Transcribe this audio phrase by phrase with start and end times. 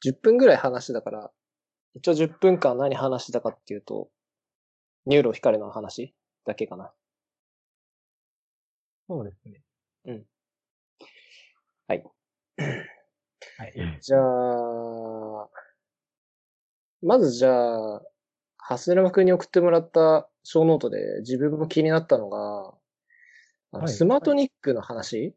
[0.00, 1.30] 10分ぐらい話してたから、
[1.94, 4.10] 一応10分間何話してたかっていうと、
[5.06, 6.92] NURO光の話だけかな。
[9.08, 9.62] そうですね。
[11.88, 12.04] はい。
[13.56, 13.98] はい。
[14.00, 15.48] じゃあ、
[17.02, 18.02] まずじゃあ、
[18.58, 22.74] ハスラマ君に送ってもらったショーノートで自分も気になったのが、
[23.72, 25.34] あのはい SmartNIC の話、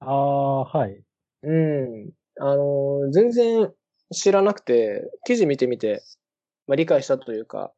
[0.00, 1.02] ああ、はい。
[1.42, 2.10] うん。
[2.40, 3.72] あの、全然
[4.12, 6.02] 知らなくて、記事見てみて、
[6.66, 7.72] まあ、理解したというか、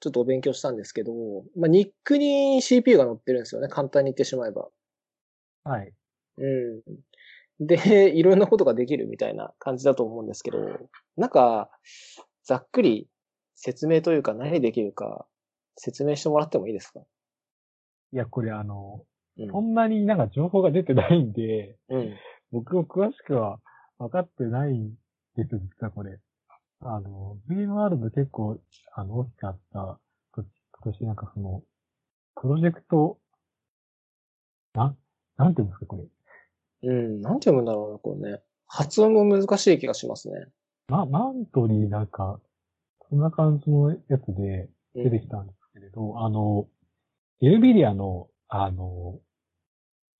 [0.00, 1.12] ちょっとお勉強したんですけど、
[1.56, 3.68] まあ、ニックに CPU が載ってるんですよね。
[3.68, 4.68] 簡単に言ってしまえば。
[5.64, 5.92] はい。
[6.38, 7.66] うん。
[7.66, 7.76] で、
[8.14, 10.58] いろんなことができるみたいな感じだと思うんですけど、
[11.16, 11.70] なんか、
[12.42, 13.08] ざっくり
[13.54, 15.26] 説明というか何できるか
[15.76, 17.00] 説明してもらってもいいですか？
[18.12, 19.04] いや、これあの、
[19.38, 22.16] うんそんなになんか情報が出てないんで、うん。
[22.52, 23.58] 僕も詳しくは
[23.98, 24.94] 分かってないん
[25.36, 26.18] です、実はこれ。
[26.80, 28.58] あの、VM ワールド結構、
[28.94, 29.98] あの、大きかった、
[30.34, 30.44] と
[30.82, 31.62] 今年なんかその、
[32.36, 33.18] プロジェクト、
[34.74, 34.96] なん、
[35.36, 36.90] なんていうんですか、これ。
[36.90, 37.20] うん。
[37.22, 38.42] なんて読むんだろうな、これね。
[38.66, 40.46] 発音も難しい気がしますね。
[40.88, 42.40] ま、マントになんか、
[43.08, 46.66] そんな感じのやつでうん出てきたんですけれど、あの、
[47.40, 49.18] エルビリアの、あの、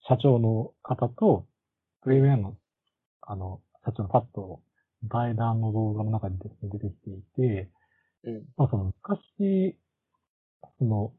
[0.07, 1.45] 社長の方と、
[2.05, 2.57] VM の、
[3.21, 4.61] あの、社長のパッと
[5.09, 7.69] 対談の動画の中にですね、出てきていて、
[8.23, 8.43] うん。
[8.57, 9.77] まあその昔、
[10.79, 11.13] その、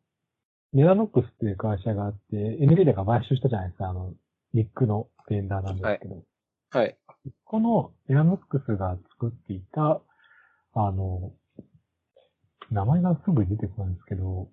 [0.72, 4.12] メラノックスっていう会社があって、NVIDIA が買収したじゃないですか、あの、
[4.52, 6.22] ニックのベンダーなんですけど、
[6.70, 6.96] はい。
[7.44, 10.00] このメラノックスが作っていた、
[10.74, 11.32] あの、
[12.70, 14.48] 名前がすぐ出てこないんですけど、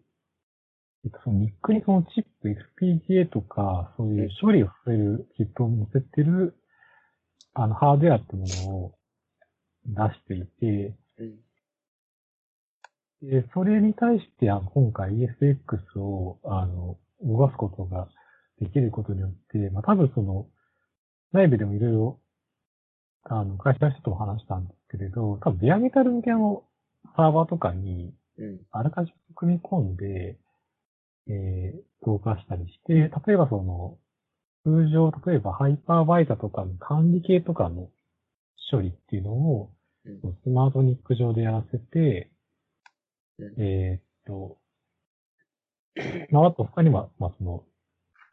[1.05, 6.55] えっと、そのニックにそのチップ FPGA とか、そういう処理をさせるチップを載せてる、
[7.53, 8.95] あの、ハードウェアってものを
[9.85, 11.39] 出していて、うん。
[13.29, 18.08] で、それに対して、あの、今回 ESX を、あの、動かすことが
[18.59, 20.47] できることによって、まあ、多分その、
[21.31, 22.19] 内部でもいろいろ、
[23.23, 26.63] あの、会社の人とも話したんですけれど、多分ディアメタル向けの
[27.15, 28.61] サーバーとかに、うん。
[28.71, 30.37] あらかじめ組み込んで、
[31.27, 33.97] えー、動かしたりして、例えばその、
[34.63, 37.89] 通常、例えばハイパーバイザとかの管理系とかの
[38.71, 39.71] 処理っていうのを、
[40.05, 40.37] うん。
[40.43, 42.31] スマートニック上でやらせて、
[43.39, 43.61] うん。
[43.61, 44.57] えーっと、
[46.31, 47.63] まあ、あと他には、まあ、その、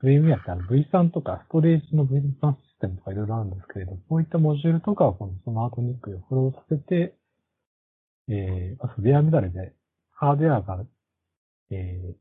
[0.02, 7.14] VMware ってあの V3 とかストレージの V3 システムとかいろいろあるんですけれど、そういったモジュールとかをこのスマートニックでフローさせて、
[8.28, 9.72] えー、あとベアメダルで
[10.12, 10.84] ハードウェアが、
[11.70, 12.14] えー、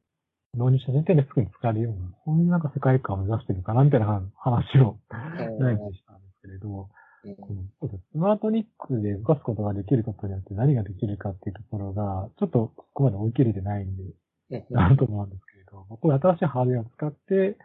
[0.53, 4.97] 導入した時点ですぐに使えるような、そういうなんか世界観を目指してるかな、みたいな話を
[5.59, 6.89] 内部でしたんですけれど、
[7.85, 14.03] うスマートニックで動かすことができることによって何ができるかっていうところが、ちょっとそこまで追い切れてないんで、
[14.51, 14.75] うん。
[14.75, 17.57] なんともなんですけれど、これ新しいハードウェアを使って、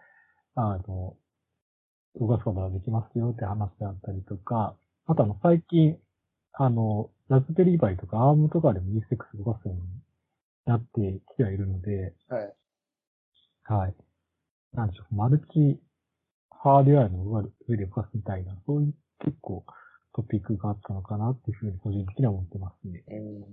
[0.56, 1.16] あの、
[2.20, 5.96] 動かすことができますよって話であったりとか、あとあの、最近、
[6.52, 9.82] あの、ラズベリーバイとかアームとかでも ESX 動かすように
[10.66, 12.54] なってきてはいるので、はい。
[13.64, 13.94] はい。
[14.72, 15.80] なんでしょう、マルチ
[16.50, 17.24] ハードウェアの
[17.68, 19.64] 上で動かすみたいな、そういう結構
[20.14, 23.04] トピックがあったのかなっていうふうに個人的には思ってますね。
[23.08, 23.44] うん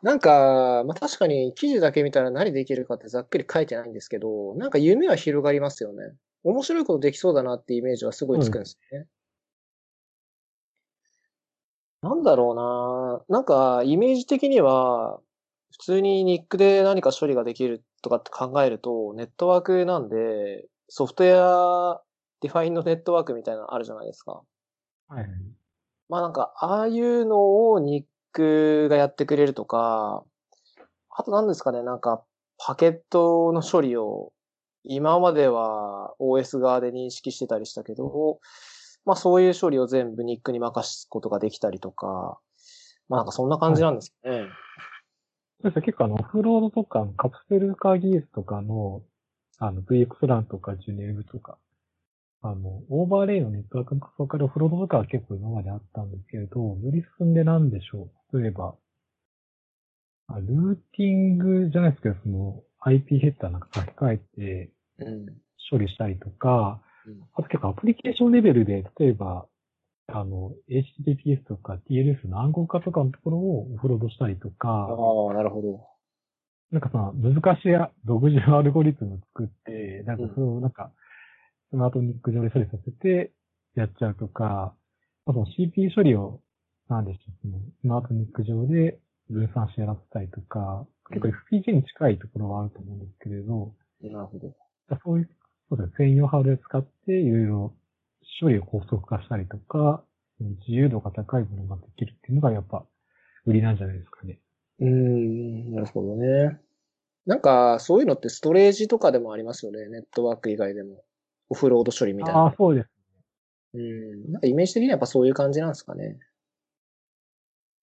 [0.00, 6.14] なんか、まあ、確かに記事だけ見たら何できるかってざっくり書いてないんですけど、なんか夢は広がりますよね。
[6.44, 9.06] 面白いことできそうだなってイメージはすごいつくんですよね。
[12.00, 15.18] なんだろうななんか、イメージ的には、
[15.72, 22.02] 普通に NIC で何か処理ができるとかって考えると、ネットワークなんで、ソフトウェア
[22.40, 24.42] ディファインのネットワークみたいなのあるじゃないですか。
[25.08, 25.26] はい。
[26.08, 30.24] まあなんか、ああいうのをニックがやってくれるとか、
[31.10, 32.22] あと何ですかね、なんか、
[32.58, 34.32] パケットの処理を、
[34.84, 38.40] 今までは OS 側で認識してたりしたけど、
[39.04, 42.38] まあそういう処理を全部ニックに任すことができたりとか、
[43.08, 44.48] まあなんかそんな感じなんですよね。
[45.60, 49.02] そうですね、結構あの、オフロードとか、カプセル化技術とかの、
[49.58, 51.58] あの、VXLAN とか Geneve とか、
[52.42, 58.40] あの、オーバーレイのネットワークの仮想化でオフロードとかは結構今まであったんですけれど、より進んでなんでしょう。
[58.40, 58.76] 例えば、
[60.28, 65.26] あルーティングじゃないですけど、その IP ヘッダーなんか書き換えてうん。
[65.70, 69.46] 処理したりとか、うんあと結構アプリケーションレベルで、例えば、
[70.10, 75.86] あの、HTTPS とか TLS の暗号化とかのところをオフロードしたりとか、ああ、なるほど。
[76.70, 80.92] なんかさ、難しい独自のアルゴリズムを作って、なんかそれをなんか、
[81.70, 83.32] スマートニック上で処理させて
[83.74, 84.74] やっちゃうとか、
[85.26, 86.40] あと CPU 処理を
[86.88, 94.54] なんでしょう、その、スマートニック上で分散してやらせたりとか、結構 FPGA に近いところはあると思うんですけれど、なるほど。
[95.04, 95.30] そういう、
[95.68, 97.74] そうですね、専用ハードウェア使っていろいろ
[98.40, 100.04] 処理を高速化したりとか、
[100.40, 102.86] 自由度が高いものができるっていうのがやっぱ
[103.44, 104.38] 売りなんじゃないですかね。
[104.80, 106.60] うーん、なるほどね。
[107.26, 109.88] なんか、そういうのってストレージとかでもありますよね。
[109.88, 111.04] ネットワーク以外でも。
[111.50, 112.40] オフロード処理みたいな。
[112.42, 112.88] ああ、そうです。
[113.74, 114.32] うん。
[114.32, 116.18] なんかイメージ的にはやっぱそういう感じなんですかね。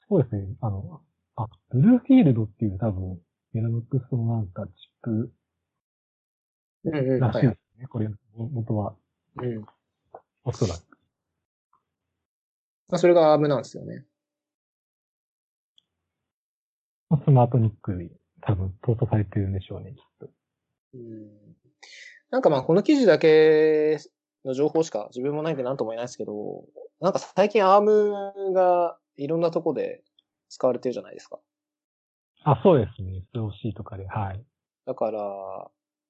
[0.07, 0.47] そうですね。
[0.61, 1.01] あの、
[1.35, 3.19] あ、ブルーフィールドっていう多分、
[3.53, 4.71] メラノックスのなんかチ
[5.01, 5.31] ップ
[6.85, 7.19] うんうん。
[7.19, 7.87] らしいはいですね。
[7.87, 8.95] これ、元は、
[9.37, 9.65] うん。
[10.45, 10.81] おそらく。
[12.87, 14.05] まあ、それがアームなんですよね。
[17.23, 18.09] スマートニックに
[18.41, 20.29] 多分搭載されてるんでしょうね、きっと。
[20.93, 21.31] うん。
[22.29, 23.97] なんかまあ、この記事だけ
[24.43, 26.65] の情報しか自分もないんで何とも言えないですけど、
[27.01, 30.03] なんか最近アームがいろんなとこで
[30.49, 31.39] 使われてるじゃないですか。
[32.43, 33.23] あ、そうですね。
[33.33, 34.43] SOC とかで、はい。
[34.85, 35.67] だから、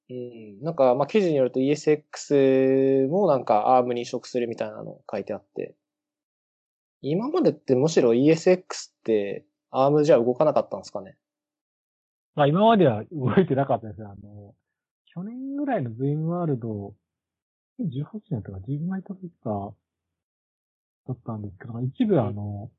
[0.09, 5.75] うん、なんか、まあ、記事によると ESX もなんか ARM に移植するみたいなの書いてあって、
[7.01, 8.63] 今までってむしろ ESX っ
[9.03, 11.17] て ARM じゃ動かなかったんですかね？
[12.35, 14.07] まあ今までは動いてなかったですね。
[14.07, 14.53] あの、
[15.05, 16.93] 去年ぐらいの VM ワールド、
[17.79, 19.73] 18年とか10枚とか
[21.07, 22.69] だったんですけど、一部あの、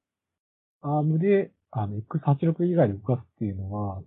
[0.82, 4.02] ARM で、あの、X86 以外で動かすっていうのは、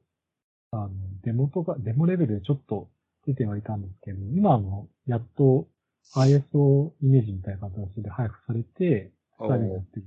[0.72, 0.90] あの、
[1.24, 2.90] デモとか、デモレベルでちょっと
[3.30, 5.68] 出てはいたんですけど、今あの、やっと
[6.16, 10.06] ISO イメージみたいな形で配布されて、二人になってるん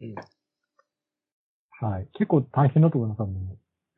[0.00, 0.14] で、
[1.80, 1.90] うん。
[1.90, 2.08] はい。
[2.14, 3.20] 結構大変だと思います。
[3.20, 3.32] あの、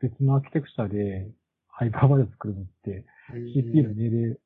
[0.00, 1.30] 別のアーキテクチャで、
[1.68, 3.06] ハイパーまで作るのって、
[3.54, 4.36] CPU の命令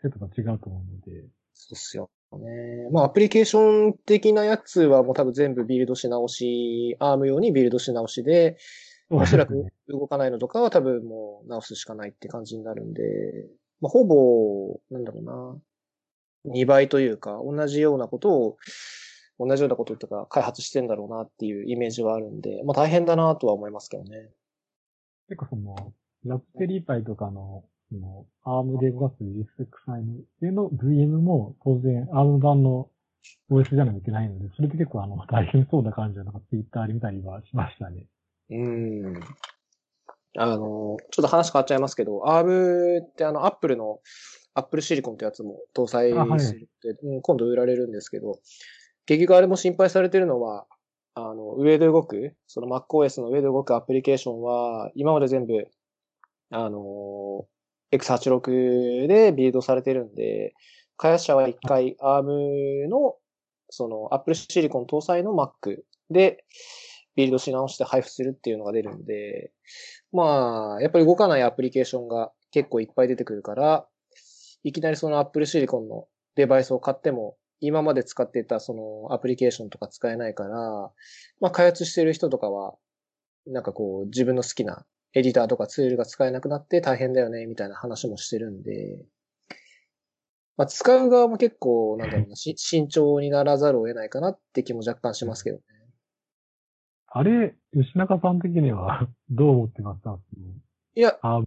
[0.00, 2.88] セットが違うと思うので、そうっすよね。
[2.90, 8.56] まあ、アプリケーション的なやつはもう多分全部ビルドし直し、ARM 用にビルドし直しで、
[9.08, 9.54] おそらく
[9.88, 13.02] 動かないのとかは多分もう直すしかないって感じになるんで、
[13.80, 18.56] まあ、ほぼ、なんだろうな、2倍というか、同じようなことを、
[19.38, 24.30] 同じようなこととか開発してんだろうなっていうイメージはあるんで、まあ大変だなとは思いますけどね。
[25.28, 25.92] 結構その、
[26.24, 32.88] ラプベリーパイとかの、その、ARM で動かす ESXi のの VM も当然 ARM 版の
[33.50, 38.06] OS じゃなきゃいけないので、それって結構あの、大変そうな感じで、なんか Twitter で見たりはしましたね。
[38.50, 39.20] うん。
[40.38, 44.00] あの、ちょっと話変わっちゃいますけど、ARM ってあの、Apple の
[44.54, 48.38] Apple シリコンってやつも搭載するって、うん今度売られるんですけど、
[49.06, 50.66] 結局あれも心配されてるのは、
[51.14, 55.66] あの、上で動く、その MacOS の上で動くアプリケーションは、今まで全部、
[56.50, 57.46] あの、
[57.92, 60.54] X86 でビルドされてるんで、
[60.96, 63.16] 開発者は一回 ARM の、
[63.70, 65.78] その Apple シリコン搭載の Mac
[66.10, 66.44] で
[67.16, 69.50] ビルドし直して配布するっていうのが出るんで、
[70.12, 73.86] まあ、やっぱり動かないアプリケーションが結構いっぱい出てくるから、
[74.62, 80.90] いきなりその Apple シリコンのデバイスを買っても、今まで使っていたそのアプリケーションとか使えないから、
[81.40, 82.74] まあ開発してる人とかは、
[83.46, 84.84] なんかこう自分の好きな
[85.14, 88.98] エディターとかツールが使えなくなって大変だよね、みたいな話もしてるんで、
[90.58, 95.62] まあ使う側も結構、なんだろうな、慎重にならざるを得ないかなって気も若干しますけどね。
[97.18, 100.18] あれ、吉中さん的には どう思ってました
[100.94, 101.46] いや、?ARM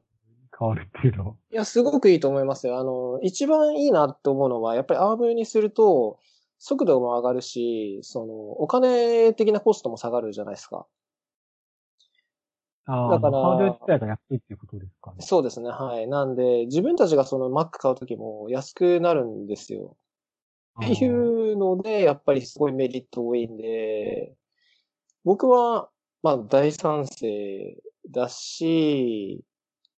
[0.57, 1.37] 変わるっていうの。
[1.51, 2.79] いや、すごくいいと思いますよ。
[2.79, 6.17] あの、一番いいなと思うのは、やっぱり ARM にすると、
[6.57, 10.87] 速度も上がるし、その、お金的なコストも下がるじゃないですか。
[12.85, 15.17] ああ、だからハード自体が安いっていうことですかね。
[15.19, 16.07] そうですね、はい。
[16.07, 19.95] なんで、自分たちがその Mac 買うときも安くなるんですよ。
[20.83, 24.33] っていうので、やっぱりすごいメリット多いんで、
[25.23, 25.89] 僕は、
[26.21, 27.77] まあ大賛成
[28.09, 29.43] だし、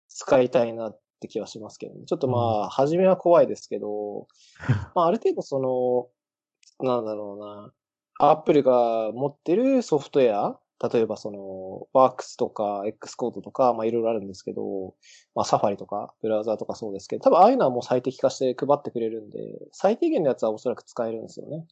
[0.07, 2.05] 使いたいなって気はしますけどね。
[2.05, 4.27] ちょっとまあ、初めは怖いですけど、
[4.95, 7.73] まあある程度その、なんだろうな、
[8.19, 10.59] アップルが持ってるソフトウェア、
[10.91, 14.95] 例えばその、ワークスとか X コードとか、まあいろいろあるんですけど、
[15.35, 19.37] まあサファリとかブラウザーとかそうですけど、多分ああいうのはもう最適化して配ってくれるんで、
[19.73, 21.65] 最低限のやつはおそらく使えるんですよね。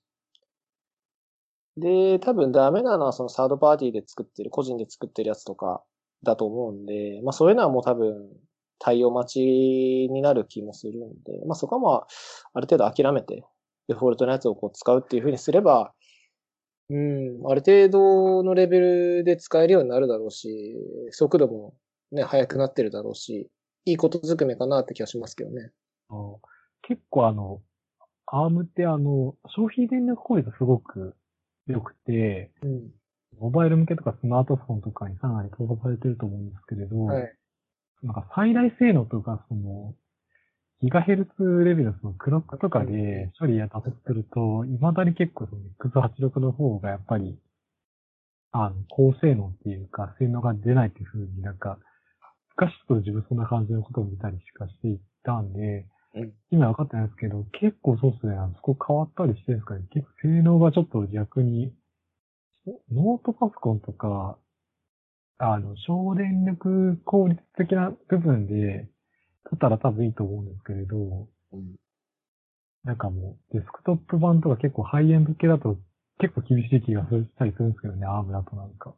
[1.77, 5.83] で、多分ダメなのはそのサードパーティーで作ってる、個人で作ってるやつとか
[6.23, 8.29] だと思うんで、まあそういうのはもう多分
[8.79, 9.39] 対応待ち
[10.11, 12.07] になる気もするんで、まあそこはまあ、
[12.53, 13.43] ある程度諦めて、
[13.87, 15.93] デフォルトのやつをこう使うっていう風にすれば、
[16.89, 20.75] うん、ある程度のレベルで使えるようになるだろうし、
[21.11, 21.75] 速度も
[22.11, 23.49] ね、速くなってるだろうし、
[23.85, 25.71] いいことずくめかなって気がしますけどね。
[26.09, 26.15] あ
[26.81, 27.61] 結構あの、
[28.25, 31.15] ARM ってあの、消費電力効率がすごく
[31.67, 32.91] 良くて、うん。
[33.39, 37.37] モバイル向けとかスマートフォンとかにかなり搭載されてると思うんですけれど、はい。
[38.03, 39.93] なんか最大性能とか、その、
[40.81, 45.61] ギガヘルツレベルのそのクロックとかで処理やったとすると、未だに結構その
[46.03, 47.37] X86 の方がやっぱり、
[48.51, 51.79] あの、高性能っていうか、性能が出ないっていう風になんか、
[52.55, 55.85] 昔ちょっと自分そんな感じのことを見たりしかしていたんで、うん
[56.51, 59.81] 今分かってないですけど、結構そうですね、あのそこ変わったりしてるんですかね。
[59.91, 61.73] 結構性能がちょっと逆に、
[62.91, 64.37] ノートパソコンとか、
[65.39, 68.87] あの、省電力効率的な部分で、
[69.45, 71.75] だったら多分いいと思うんですけれど、うん
[72.83, 75.77] なんかもう、デスクトップ版とか結構ハイエンド系だと
[76.19, 78.93] 結構厳しい気がするしたりするんですけどね、アームだとなんか。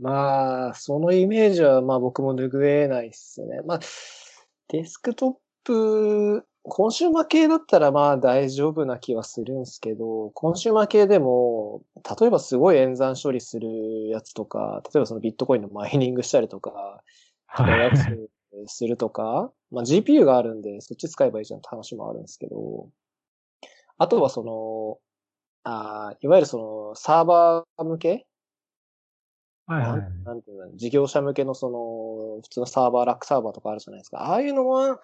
[0.00, 3.60] まあ、そのイメージは、まあ僕も拭えないっすね。
[3.66, 3.80] まあ、
[4.68, 11.82] デスクトップ、コンシューマー系だったらまあ大丈夫な気はするんですけど、コンシューマー系でも、
[12.18, 17.02] 例えばすごい演算処理するやつとか、例えばそのビットコインのマイニングしたりとか、
[17.58, 18.28] やつ
[18.72, 22.88] するとか、まあ GPU があるんで、そっち使えばいいじゃんって話もあるんですけど、
[23.98, 24.98] あとはその、
[25.64, 28.26] あーいわゆるそのサーバー向け？
[29.66, 30.00] はいはい。
[30.24, 34.22] なんていうの、事業者向けのその、普通のサーバー、ラックサーバーとかあるじゃないですか。
[34.22, 35.00] ああいうのは、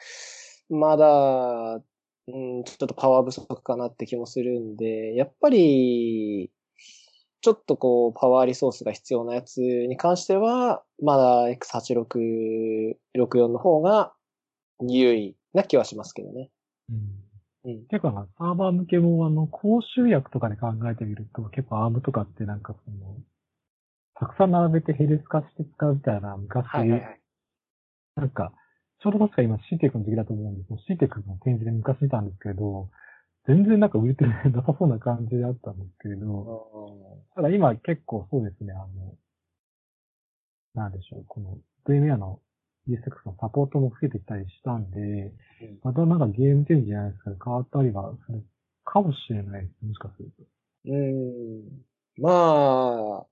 [0.70, 1.80] まだ、
[2.28, 6.50] うん、ちょっとパワー不足かなって気もするんで、やっぱり、
[7.42, 14.12] ちょっとこう、パワーリソースが必要なやつに関しては、まだ X8664 の方が
[14.80, 16.50] 優位な気はしますけどね。
[16.90, 17.72] うん。
[17.72, 17.86] うん。
[17.86, 23.16] 結構サーバー向けもあの、公衆薬とかで考えてみると、結構アームとかってなんかその、
[24.14, 27.20] たくさん並べてヘルス化して使うみたいな昔、はいはいはい。
[28.16, 28.52] なんか、
[29.02, 32.88] ちょうど確か今 CTEC の時期だと思うんですけど、CTEC の展示で昔見たんですけど、
[33.46, 39.14] 全然なんか売れてなさそうな感じであったんですけれど、ただ今結構そうですね、あの、
[40.74, 42.40] なんでしょう、この VMware の
[42.88, 45.32] ESX のサポートも増えてきたりしたんで、
[45.82, 48.44] またなんかゲームチェンジじゃないですけど、変わったりはする
[48.84, 49.86] かもしれないです。
[49.86, 50.44] もしかすると。
[50.86, 52.22] うん。
[52.22, 53.26] まあ、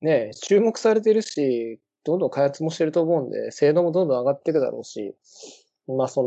[0.00, 5.14] ね注目されてるし、どんどん開発もしてると思うんで、性能もどんどん上がっていくだろうし、
[5.86, 6.22] まあそ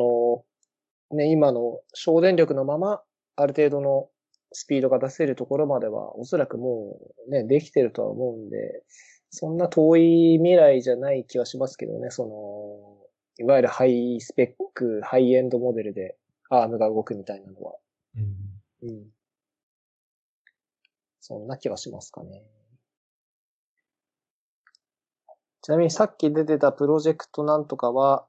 [1.12, 3.01] の、ね、今の省電力のまま、
[3.36, 4.10] ある程度の
[4.51, 8.84] スピードが出せるところまでは、おそらくもうね、できてるとは思うんで、
[9.29, 16.17] そんな遠い未来じゃない気はしますけどね、その、いわゆるハイスペック、ハイエンドモデルで
[16.50, 17.75] アームが動くみたいなのは。
[18.15, 18.19] う
[18.88, 18.89] ん。
[18.89, 19.05] うん。
[21.19, 22.43] そんな気はしますかね。
[25.67, 28.25] ちなみにさっき出てたプロジェクトなんとかは、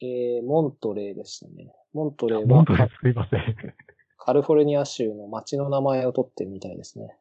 [0.00, 1.74] えー、モントレーでしたね。
[1.92, 2.98] モントレーは本当です。
[3.02, 3.74] すいません。
[4.16, 7.16] カリフォルニア州の街の名前を取ってるみたいですね。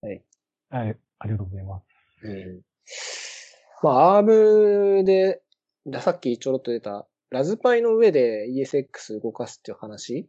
[0.00, 0.22] はい。
[0.70, 0.96] はい。
[1.18, 1.82] ありがとうございま
[2.22, 2.26] す。
[2.26, 2.60] うん。
[3.82, 5.42] まあ、アームで、
[6.00, 10.26] さっきちょろっと出た、ラズパイの上で ESX 動かすっていう話？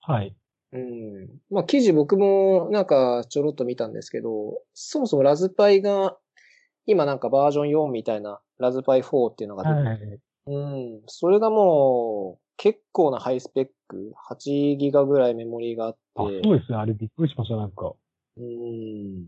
[0.00, 0.34] はい。
[0.72, 1.28] うん。
[1.50, 6.16] まあ、記事僕もなんかちょろっと見たんですけど、そもそもラズパイが、
[6.86, 10.20] 今なんかバージョン4みたいなラズパイ4っていうのが出て、はい。
[10.46, 10.58] う
[10.98, 11.02] ん。
[11.06, 16.78] それがもう結構なハイスペック、8ギガぐらいメモリがあって、あ、そうですね。
[16.78, 17.94] あれびっくりしました、なんか。
[18.38, 19.26] うん。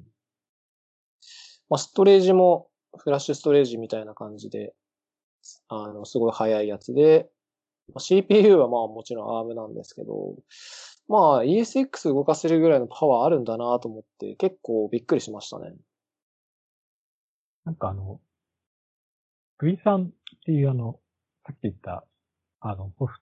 [1.69, 4.75] まあ、ストレージもフラッシュストレージみたいな感じで、
[5.69, 7.31] あの、すごい速いやつで、
[7.95, 10.35] まあ CPU はまあもちろん ARM なんですけど、
[11.09, 15.75] まあ ESX 動かせるぐらいのパワーあるんだなと思って結構びっくりしましたね。
[17.65, 18.21] なんかあの、
[19.61, 20.11] V3 っ
[20.45, 21.01] ていうあの、
[21.47, 22.05] さっき言った、
[22.61, 23.15] あの、ソフ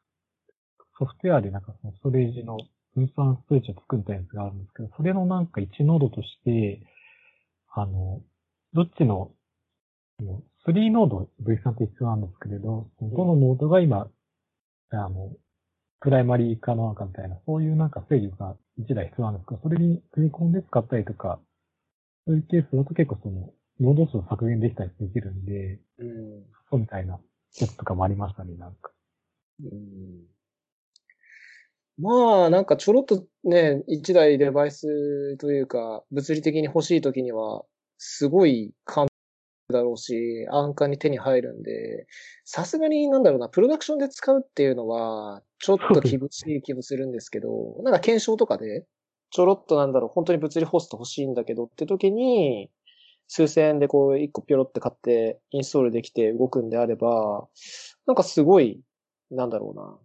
[0.99, 2.57] ソフトウェアでなんかそのストレージの
[2.95, 6.81] 分散ストレージを作ったやつがあるんですけど、それのなんか1ノードとして、
[7.73, 8.21] あの、
[8.73, 9.31] どっちの、
[10.23, 14.09] もう3ノード V3 って必要なんですけれど、どのノードが今、
[14.91, 15.31] あの、
[16.01, 21.41] プライマリーかなのかみたいな、そういうなんか制御が1台必要なんですけど、それに組み込んで使ったりとか、
[22.27, 23.51] そういうケースだと結構その、
[23.81, 26.45] ノード数を削減できたりできるんで、うん。
[26.71, 27.19] そうみたいな
[27.61, 28.93] やつとかもありましたね、なんか。
[29.63, 30.37] うん
[31.99, 37.65] まあ、なんかちょろっとね、一台デバイスというか、物理的に欲しい時には、
[37.97, 39.07] すごい簡
[39.73, 42.07] だろうし、安価に手に入るんで、
[42.45, 48.87] さすがになんだろうな、プロダクションで使うっていうのは、ちょっと厳しい気もするんですけど、 なんか検証とかで、
[49.31, 52.71] ちょろっとなんだろう、本当に物理ホスト欲しいんだけどって時に、
[53.29, 57.49] 数千円でこう一個ピョロって買ってインストールできて動くんであれば、
[58.07, 58.81] なんかすごい、
[59.33, 59.99] なんだろうな、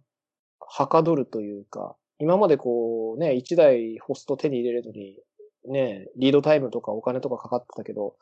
[0.58, 5.16] はかどるというか、今までこうね、1台ホスト手に入れるのに、
[5.66, 8.16] ね、リードタイムとかお金とかかかってたけど、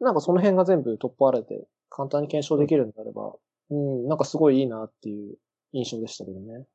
[0.00, 3.34] なんかその辺が全部取っ払われて、簡単に検証できるんであれば、
[3.70, 5.36] うん、なんかすごいいいなっていう
[5.72, 6.66] 印象でしたけどね。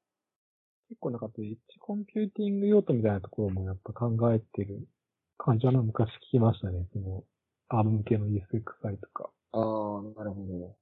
[0.89, 4.87] 結構なんか、エッジコンピューティング用途みたいなところもやっぱ考えてる
[5.37, 6.85] 感じは、昔聞きましたね。
[6.93, 7.23] その、
[7.69, 9.29] アーム向けの ESXi とか。
[9.53, 10.75] ああ、なるほど。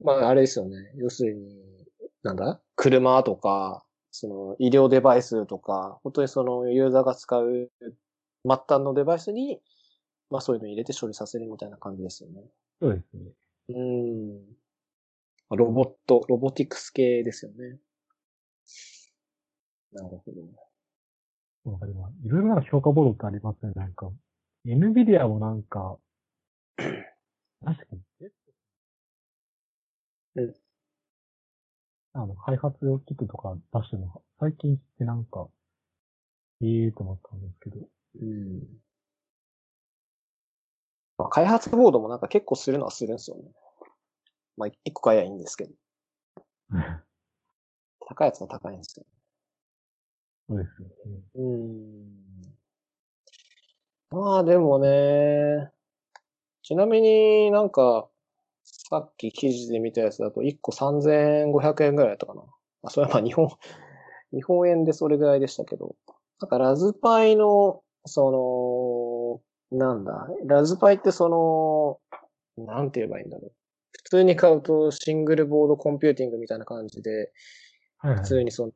[0.00, 0.76] まあ、あれですよね。
[0.96, 1.86] 要するに、
[2.22, 3.84] なんだ車とか、
[4.16, 9.60] その医療デバイスとか、本当にそのユーザーが使う末端のデバイスに、
[10.30, 12.44] まあそういうの入れて処理させるみたいな感じですよね。
[12.80, 13.32] そうですね。
[13.70, 15.56] うん。
[15.56, 17.80] ロボット、ロボティクス系ですよね。
[19.92, 20.30] なるほ
[21.64, 21.72] ど。
[21.72, 22.14] わかります。
[22.24, 24.12] いろいろな評価ボードってありますね、なんか。
[24.64, 25.98] NVIDIA もなんか、
[27.64, 28.30] 確かに、
[30.36, 30.54] うん。
[32.14, 35.48] あの、開発用キットとか出してるのが、最近ってなんか、
[36.62, 37.76] ええーと思ったんですけど。
[38.22, 38.62] うん。
[41.18, 43.42] まあ、開発ボードもなんか結構するのはするんですよね。
[44.56, 45.74] まあ、一個買えばいいんですけど。
[48.06, 49.06] 高いやつは高いんですよ。
[50.48, 51.22] そうですよね。
[51.34, 52.24] うん。
[54.10, 55.72] まあでもね、
[56.62, 58.08] ちなみになんか、
[58.94, 62.42] さっき記事で見たやつだと1個3500円ぐらいだったかな。
[62.84, 63.48] あ、それはまあ日本、
[64.32, 65.96] 日本円でそれぐらいでしたけど。
[66.40, 73.52] なんかラズパイの、その、なんだ、ラズパイってその、なんて言えばいいんだろう。
[73.90, 77.32] 普通に買うとシングルボードコンピューティングみたいな感じで、
[77.98, 78.72] 普通にその、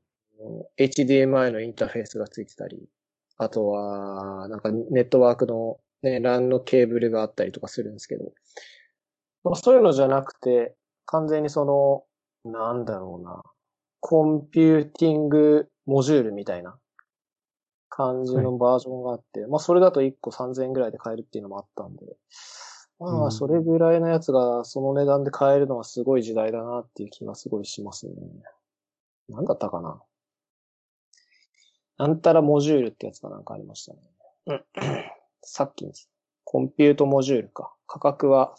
[0.78, 2.88] HDMI のインターフェースがついてたり、
[3.36, 8.32] あとは、なんかネットワークのね、LAN のケーブルがあったりとかするんですけど、
[9.44, 10.74] まあ、そういうのじゃなくて、
[11.06, 12.04] 完全にその、
[12.50, 13.42] なんだろうな、
[14.00, 16.78] コンピューティングモジュールみたいな
[17.88, 22.04] 感じのバージョンがあって、はい、まあそれだと1個3000円ぐらいで買えるっていうのもあったんで、
[23.00, 28.14] まあそれぐらいのやつがその値段で買えるのはすごい時代だなっていう気がすごいしますね。
[29.28, 30.00] なんだったかな。
[31.98, 34.64] なんたらモジュールってやつがなんかありましたね。
[35.42, 35.92] さっきに、
[36.50, 37.74] コンピュートモジュールか。
[37.86, 38.54] 価格は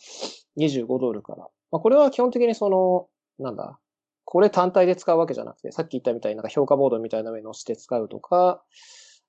[0.59, 1.47] 25ドルから。
[1.71, 3.07] まあ、これは基本的にその、
[3.43, 3.79] なんだ、
[4.25, 8.61] これ単体で使うわけじゃなくて、さっき言ったみたいになんか評価ボードみたいな上に乗せて使うとか、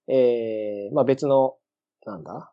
[0.09, 1.55] えー、まあ別の、
[2.05, 2.53] なんだ、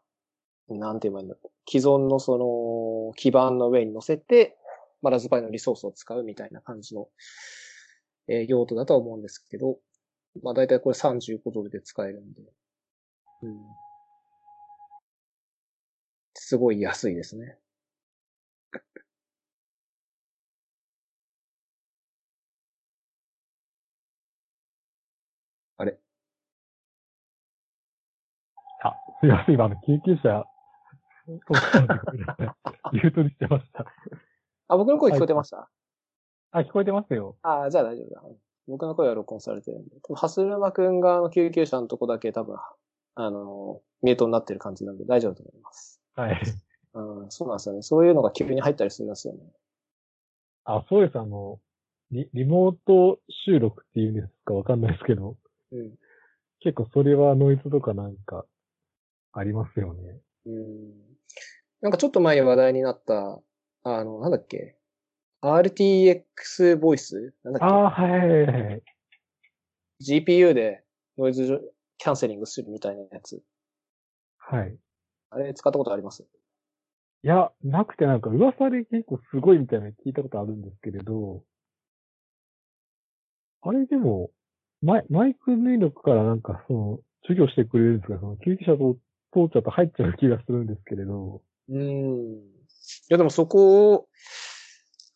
[0.70, 1.36] なんて言えばいいんだ
[1.70, 4.56] 既存のその基盤の上に乗せて、
[5.02, 7.10] まあラズパイのリソースを使うみたいな感じの、
[8.30, 9.78] えー、用途だとは思うんですけど、
[10.42, 12.44] まあ大体これ35ドルで使えるんで、
[13.44, 13.58] うん。
[16.50, 17.58] すごい安いですね。
[25.76, 26.00] あれ？
[28.82, 30.46] あ、すいません、今の救急車、
[31.28, 33.86] ミュートにしてました。
[34.70, 35.70] あ、僕の声聞こえてました、
[36.52, 37.36] あ、聞こえてますよ。
[37.42, 38.22] あ、じゃあ大丈夫だ。
[38.70, 39.98] 僕の声は録音されてるんで。
[40.16, 42.56] ハスルマくんが救急車のとこだけ多分、
[43.16, 45.97] あの、ミュートになってる感じなんで大丈夫だと思います。
[46.18, 46.42] はい。
[46.94, 47.82] うん、そうなんですよね。
[47.84, 49.40] そういうのが急に入ったりするんですよね。
[50.66, 51.18] あ、そうです。
[51.20, 51.60] あの、
[52.12, 55.38] リリモート収録っていうんですかわかんないですけど。
[55.72, 55.92] うん。
[56.60, 58.46] 結構それはノイズとかなんか、
[59.34, 60.20] ありますよね。
[60.48, 60.94] うん。
[61.82, 63.40] なんかちょっと前に話題になった、
[63.84, 64.76] あの、なんだっけ
[65.44, 67.36] ?RTX ボイス？
[67.44, 67.66] なんだっけ？
[67.66, 68.84] ああ、はいはいはい。
[70.02, 70.84] GPU で
[71.18, 71.62] ノイズ
[71.98, 73.42] キャンセリングするみたいなやつ。
[74.38, 74.76] はい。
[75.30, 76.24] あれ使ったことあります？
[77.24, 81.44] いや、なくてなんか噂で結構すごいみたいなの聞いたことあるんですけれど、
[83.62, 84.30] あれでも、
[84.82, 88.98] マイマイク入力からなんかその、授業してくれるんですが、その救急車と
[89.34, 91.42] 通っちゃうと入っちゃう気がするんですけれど。
[91.70, 92.36] うん。
[92.36, 92.40] い
[93.10, 94.08] やでもそこを、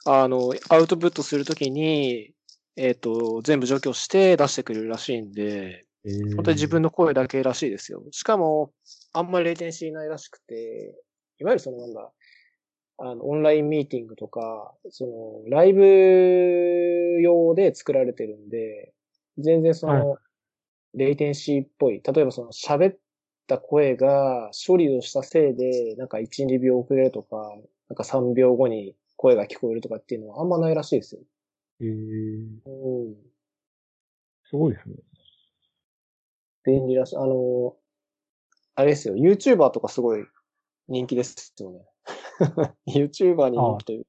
[0.06, 2.34] あの、アウトプットするときに、
[2.76, 8.03] えっ、ー、と、全部除去して出してくれるらしいんで、えー、本当に自分の声だけらしいですよ。
[8.11, 8.71] しかも、
[9.13, 10.95] あんまりレイテンシーないらしくて、
[11.39, 12.11] いわゆるそのなんだ、
[12.97, 18.93] あの、オンラインミーティングとか、その、ライブ用で作られてるんで、
[19.37, 20.17] 全然その、
[20.93, 22.97] レイテンシーっぽい、例えばその喋っ
[23.47, 27.55] た声が処理をしたせいで、なんか1、2秒遅れるとか、
[27.89, 31.21] なんか3秒後に声が聞こえるとかっていうのはあんまないらしいですよ。
[31.81, 32.69] へえー。
[32.69, 33.15] うん。
[34.43, 34.95] すごいですね。
[36.65, 37.17] 便利らしい。
[37.17, 37.76] あの、
[38.76, 40.24] あれですよ、YouTuber とかすごい
[40.88, 41.86] 人気ですよね。
[42.88, 44.06] YouTuber に人気という。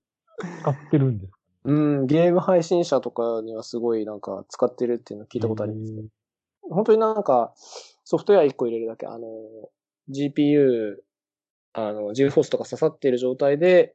[0.63, 1.39] 使ってるんですか？
[1.65, 6.09] うん、ゲーム配信者とかにはすごいなんか使ってるっていうの聞いたことありますけど。
[6.63, 7.53] 本当になんか、
[8.05, 9.29] ソフトウェア1個入れるだけ、あの、
[10.11, 10.97] GPU、
[11.73, 13.95] あの、GForce とか刺さっている状態で、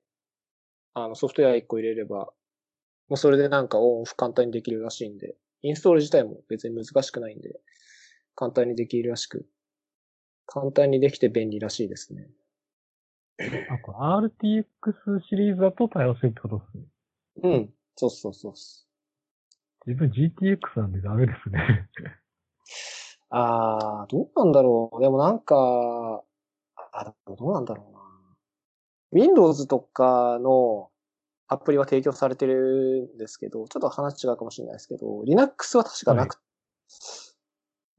[0.94, 2.30] あの、ソフトウェア1個入れれば、
[3.10, 7.60] もうそれでなんかオンオフ簡単にできるらしいんで、インストール自体も別に難しくないんで、
[8.38, 9.48] 簡単にできるらしく、
[10.46, 12.30] 簡単にできて便利らしいですね。
[13.40, 14.64] あ、RTX
[15.28, 16.84] シリーズだと対応してるってことですね。
[17.44, 17.74] うん。
[17.96, 18.54] そうそうそう。
[19.88, 21.90] 自分 GTX なんでダメですね。
[23.32, 25.02] あー、どうなんだろう。
[25.02, 26.24] でもなんか、
[26.94, 29.24] あ、どうなんだろうな。
[29.24, 30.92] Windows とかの
[31.48, 36.40] アプリは提供されてるんですけど、ちょっと話違うかもしれないですけど、Linux は確かなく、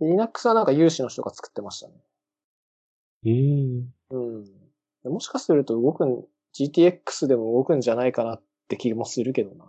[0.00, 1.94] Linux はなんか有志の人が作ってましたね。
[3.24, 3.34] ええ
[4.10, 4.44] うん。
[5.04, 9.64] もしかすると動くん、GTX でも動くんじゃないかなって気もするけどな。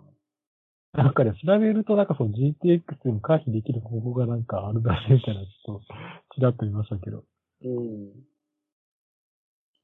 [0.92, 5.84] なんかね、調べるとなんかその GTX でも回避できる方法がなんかあるらしいみたいな、ちょっと、
[6.34, 7.24] ちらっと見ましたけど。
[7.64, 8.10] うん。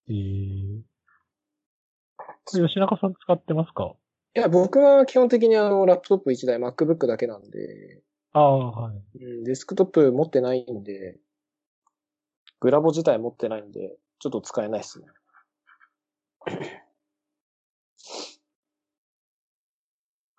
[0.08, 0.82] ええ
[2.18, 3.94] これ吉中さん使ってますか？
[4.36, 8.02] いや、僕は基本的にあの、ラップトップ1台 MacBook だけなんで、
[8.36, 8.94] ああ、はい。
[9.24, 11.16] うん、デスクトップ持ってないんで、
[12.60, 15.06] グラボ自体持ってないんで、ちょっと使えないですね。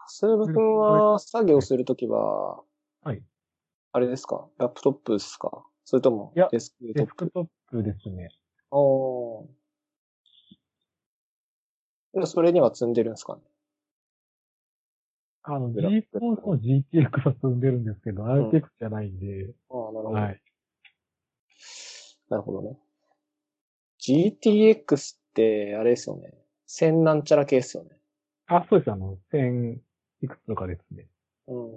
[0.09, 2.61] スーブ君は作業するときは、
[3.03, 3.23] はい。
[3.93, 4.47] あれですか？
[4.59, 5.65] ラップトップですか？
[5.83, 7.08] それともデスクトップ？
[7.08, 8.29] デスクトップですね。
[8.69, 9.47] おー。
[12.25, 13.41] それには積んでるんですかね？
[15.49, 20.21] あの、ブラ GeForce の GTX は積んでるんですけど、ん RTX じゃないんで、ああ、なるほど。
[20.21, 20.41] はい。
[22.29, 22.77] なるほどね。
[23.99, 26.33] GTX って、あれですよね。
[26.65, 27.91] 千なんちゃら系ですよね。
[28.47, 28.91] あ、そうです。
[28.91, 29.77] あの、1000
[30.21, 31.07] いくつとかですね。
[31.47, 31.71] うん。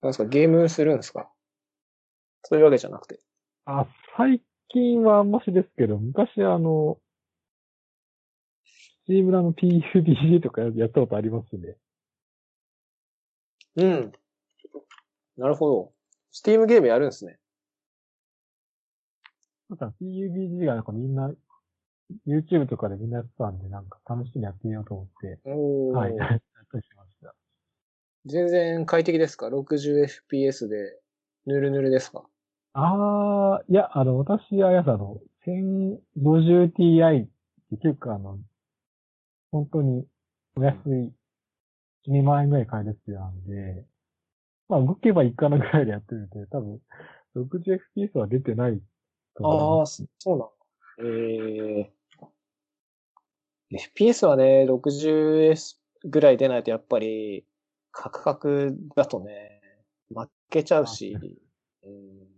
[0.00, 1.30] なんですか、ゲームするんですか？
[2.44, 3.20] そういうわけじゃなくて。
[3.66, 3.86] あ、
[4.16, 6.98] 最近はあんましですけど、昔あの、
[9.08, 11.76] チームラの PUBG とかやったことありますね。
[13.76, 14.12] うん。
[15.38, 15.92] なるほど。
[16.30, 17.38] スティームゲームやるんですね。
[19.70, 21.32] なんか PUBG がなんかみんな、
[22.26, 26.40] YouTube とかでみんなやってたんで、なんか試しにやってみようと思って、おーはい、やったり
[26.82, 27.34] しました。
[28.26, 31.00] 全然快適ですか ?60fps で、
[31.46, 32.24] ぬるぬるですか？
[32.74, 38.38] あー、いや、あの、私はやつあの、1050ti っていうか、あの、
[39.50, 40.06] 本当に
[40.56, 41.12] お安い、
[42.10, 43.84] 2万円ぐらい買えるってなんで、
[44.68, 46.80] まあ動けばいいかなぐらいでやってるんで、多分、
[47.36, 48.80] 60fps は出てない
[49.36, 50.04] と思いああ、ます。
[50.18, 50.54] そうなんだ。
[50.98, 51.98] ええ
[53.70, 57.44] FPS はね、60S ぐらい出ないとやっぱり、
[57.92, 59.60] カクカクだとね、
[60.14, 61.18] 負けちゃうし、
[61.84, 62.28] うん、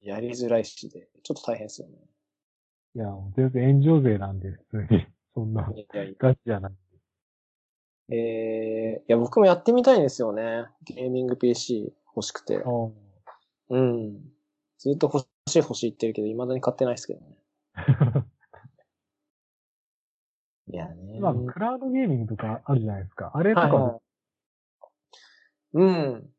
[0.00, 1.94] やりづらいしで、ちょっと大変ですよね。
[2.94, 5.06] いや、全然炎上税なんで、普通に。
[5.34, 6.72] そんな、いやいやガチじゃない。
[8.10, 10.66] ええいや、僕もやってみたいんですよね。
[10.84, 12.62] ゲーミング PC 欲しくて。
[13.70, 14.20] うん。
[14.78, 17.36] ずっと欲しい欲しい言ってるけど、未だに買ってないですけどね。
[20.68, 21.20] いやね。
[21.20, 23.30] まあ、クラウドゲーミングとかあるじゃないですか。
[23.34, 24.02] あれとかも、はいはい。
[25.74, 26.30] うん。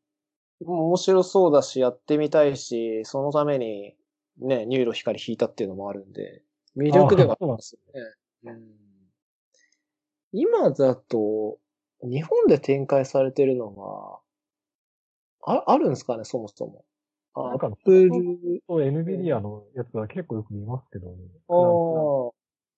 [0.60, 3.96] 面白そうだし、やってみたいし、そのために、
[4.38, 6.42] ね、 NURO 光引いたっていうのもあるんで、
[6.76, 8.14] 魅力ではありますよね。
[8.44, 8.62] うん、
[10.32, 11.58] 今だと、
[12.02, 14.20] 日本で展開されてるのは、
[15.46, 16.84] あ、あるんですかね、そもそも。
[17.34, 18.12] なんかアップル、
[18.66, 21.16] そう、NVIDIA のやつは結構よく見ますけどね。
[21.48, 22.30] ああ、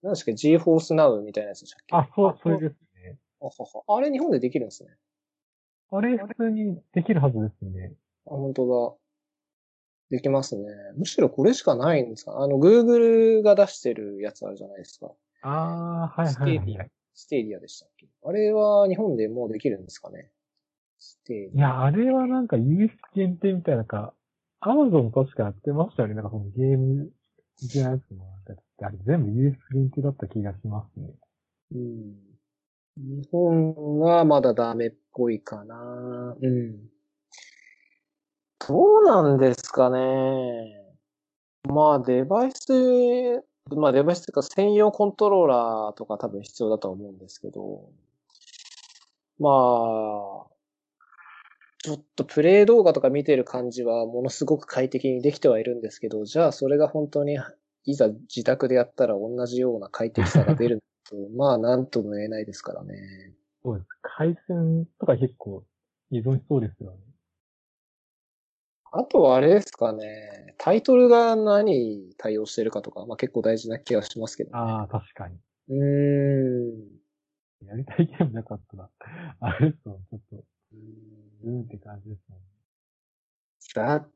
[0.03, 1.97] 何ですか、 GeForce Now みたいなやつでしたっけ？
[1.97, 3.19] あ、そう、それですね。
[3.41, 4.97] あははあれ日本でできるんですね。
[5.91, 7.93] あれ、普通にできるはずですね。
[8.27, 8.97] あ、本当だ。
[10.11, 10.65] できますね。
[10.97, 12.39] むしろこれしかないんですか？
[12.39, 15.13] あの、Google が出してるやつあるじゃないですか。
[15.49, 16.67] ああ、はいステはい、はい。
[16.67, 16.87] ーディア。
[17.15, 18.09] Stadia でしたっけ？
[18.25, 20.31] あれは日本でもうできるんですかね？
[20.99, 24.13] ステーディいや、あれはなんか US 限定みたいな、なんか、
[24.61, 26.15] Amazon 確かやってましたよね。
[26.15, 27.11] なんかそのゲーム
[27.61, 31.11] 的なやつもなんか、あれ全部 US 限定だった気がしますね。
[31.73, 31.77] ア。
[31.77, 32.17] うん。
[32.99, 36.91] 日本はまだダメっぽいかなうん。
[38.69, 40.83] どうなんですかね
[41.65, 47.91] まあデバイス、まあデバイスというか専用コントローラーとか多分必要だと思うんですけど、
[49.39, 50.47] まあ、
[51.79, 57.39] ちょっとプレイ動画とか見てる感じはものすごく快適にできてはいるんですけど、じゃあそれが本当に
[57.85, 63.33] いざ自宅でやったら同じような快適さが出るっと、 まあ、なんとも言えないですからね。
[63.63, 63.89] そうです。
[64.03, 65.65] 回線とか結構
[66.11, 66.99] 依存しそうですよね。
[68.93, 70.55] あとはあれですかね。
[70.59, 74.57] タイトルが何対応してるかとか、まあ結構大事な気がしますけど、ね。
[74.59, 75.37] ああ、確かに。
[75.69, 75.77] うー
[76.73, 77.67] ん。
[77.67, 78.91] やりたいゲームなかったら、
[79.41, 82.41] あれですもん、ちょっと、うーんって感じですもん。
[83.75, 84.07] ザ・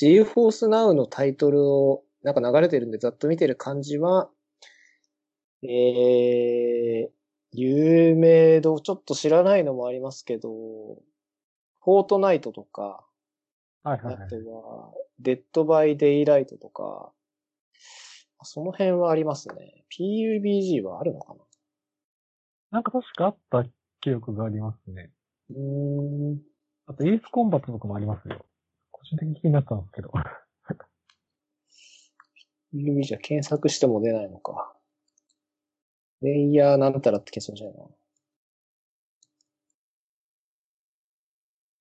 [0.00, 4.28] GeForce Now のタイトルを、なんか流れてるんでざっと見てる感じは、
[5.62, 7.10] えー、
[7.52, 10.48] 有名度、ちょっと知らないのもありますけど、
[11.82, 13.05] フォートナイトとか、あ
[13.86, 14.28] はいはいはい。
[14.28, 17.12] とは、デッドバイデイライトとか、
[18.42, 19.84] その辺はありますね。
[19.96, 21.40] PUBG はあるのかな？
[22.72, 23.64] なんか確かあった
[24.00, 25.12] 記憶がありますね。
[25.50, 26.38] うーん。
[26.86, 28.44] あと、エースコンバットとかもありますよ。
[28.90, 30.10] 個人的に気になったんですけど。
[32.74, 34.74] PUBG じゃ検索しても出ないのか。
[36.22, 37.90] レイヤーなんたらって消すんじゃないの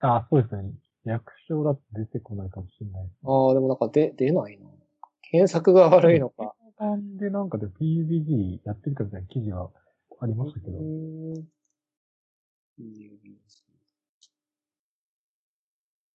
[0.01, 0.71] ああ、そうですね。
[1.05, 3.09] 略称だと出てこないかもしれない。
[3.23, 4.65] ああ、でもなんか出、出ないな。
[5.21, 6.55] 検索が悪いのか。
[6.77, 9.71] 版でなんかで PUBG やってるかみたいな記事は
[10.19, 10.77] ありましたけど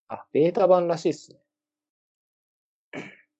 [0.07, 1.39] あ、ベータ版らしいっすね。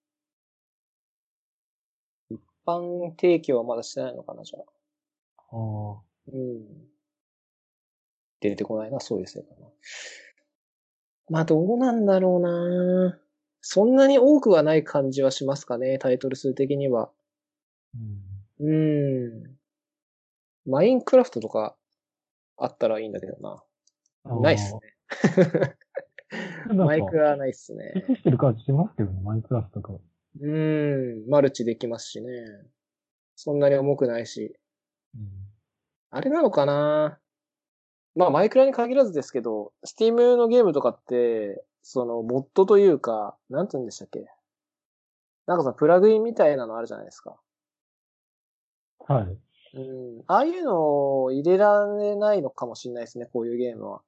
[2.31, 4.63] 一般提供はまだしてないのかな、じゃあ。
[5.51, 6.01] ああ。
[6.31, 6.89] うん。
[8.39, 9.67] 出てこないな、そういうせいかな。
[11.31, 13.17] まあ、どうなんだろうな
[13.61, 17.09] そんなに多くはない感じはしますかね、タイトル数的には。
[18.59, 18.67] うん。
[18.67, 19.49] う
[20.67, 20.69] ん。
[20.69, 21.77] マインクラフトとか
[22.57, 23.63] あったらいいんだけどな。
[24.41, 24.81] ないっすね。
[26.75, 27.93] マイクはないっすね。
[28.07, 29.93] 適してる感じしますけどね、マインクラフトとか。
[30.41, 31.29] うん。
[31.29, 32.27] マルチできますしね。
[33.37, 34.53] そんなに重くないし。
[35.15, 35.29] うん。
[36.09, 37.20] あれなのかな
[38.15, 44.27] まあ、マイクラに限らずですけど、スティームのゲームとかって、その、モッドというか、なんて言うんでしたっけ？
[45.47, 47.37] なんかさ、プラグインみたいなのあるじゃないですか。
[49.07, 49.77] はい。
[49.77, 49.79] う
[50.19, 50.23] ん。
[50.27, 54.01] ああいうのを入れられないのかもしれないですね、こういうゲームは。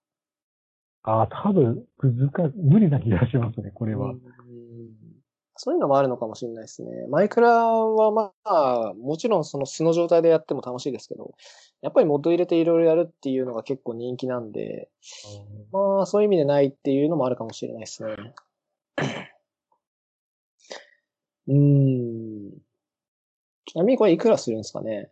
[1.03, 4.11] ああ、多分、難か、無理な気がしますね、これは。
[4.11, 4.19] うん
[5.55, 6.89] そういうのもあるのかもしれないですね。
[7.09, 11.35] マイクラはまあ、もちろんその素の状態でやっても楽しいですけど、
[11.83, 14.89] やっぱりモッド入れていろいろやるっていうのが結構人気なんで、
[15.73, 18.33] まあ、そういう意味でないっていうのもあるかもしれないですね。
[21.47, 22.51] うーん。
[23.65, 25.11] ちなみにこれいくらするんですかね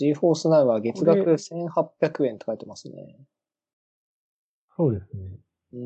[0.00, 3.18] ?GForce Now は月額これ1800円って書いてますね。
[4.78, 5.38] そうですね。
[5.74, 5.78] うー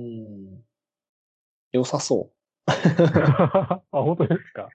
[0.56, 0.64] ん。
[1.72, 2.39] 良さそう。
[3.82, 4.68] あ、本当ですか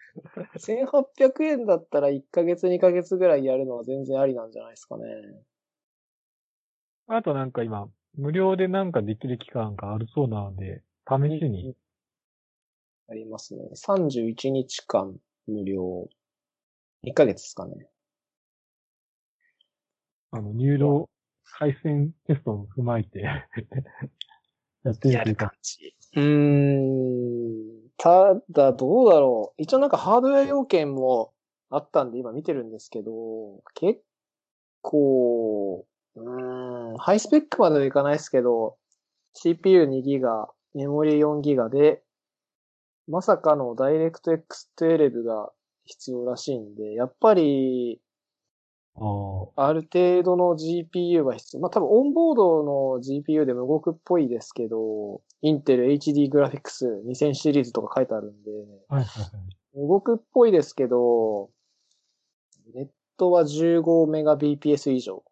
[0.57, 5.05] ？1800円だったら1ヶ月2ヶ月ぐらいやるのは全然ありなんじゃないですかね。
[7.07, 11.75] あとなんか今、無料でなんかできる期間があるそうなので、試しに、
[13.07, 13.63] ありますね。
[13.75, 15.15] 31日間
[15.47, 16.09] 無料。
[17.03, 17.87] 1ヶ月ですかね。
[20.31, 21.07] あの、入力、
[21.43, 23.21] 回線テストを踏まえて、
[24.83, 25.95] やってみやる感じ。
[26.15, 27.24] うーん。
[27.97, 29.61] ただ、どうだろう。
[29.61, 31.33] 一応なんかハードウェア要件も
[31.69, 33.11] あったんで今見てるんですけど、
[33.73, 34.01] 結
[34.81, 38.77] 構、うん、ハイスペックまではいかないですけど、
[39.43, 42.01] CPU2 ギガ、メモリ4ギガで、
[43.07, 45.51] まさかのダイレクト X12 が
[45.85, 48.01] 必要らしいんで、やっぱり、
[48.97, 51.61] ある程度の GPU が必要。
[51.61, 58.51] まあ、多分オンボードの GPU でも動くっぽいですけど、インテル HD グラフィックス2000シリーズとか書いてあるんで、
[58.87, 59.29] はいはいは
[59.83, 59.87] い。
[59.87, 61.49] 動くっぽいですけど、
[62.73, 65.23] ネットは 15Mbps 以上。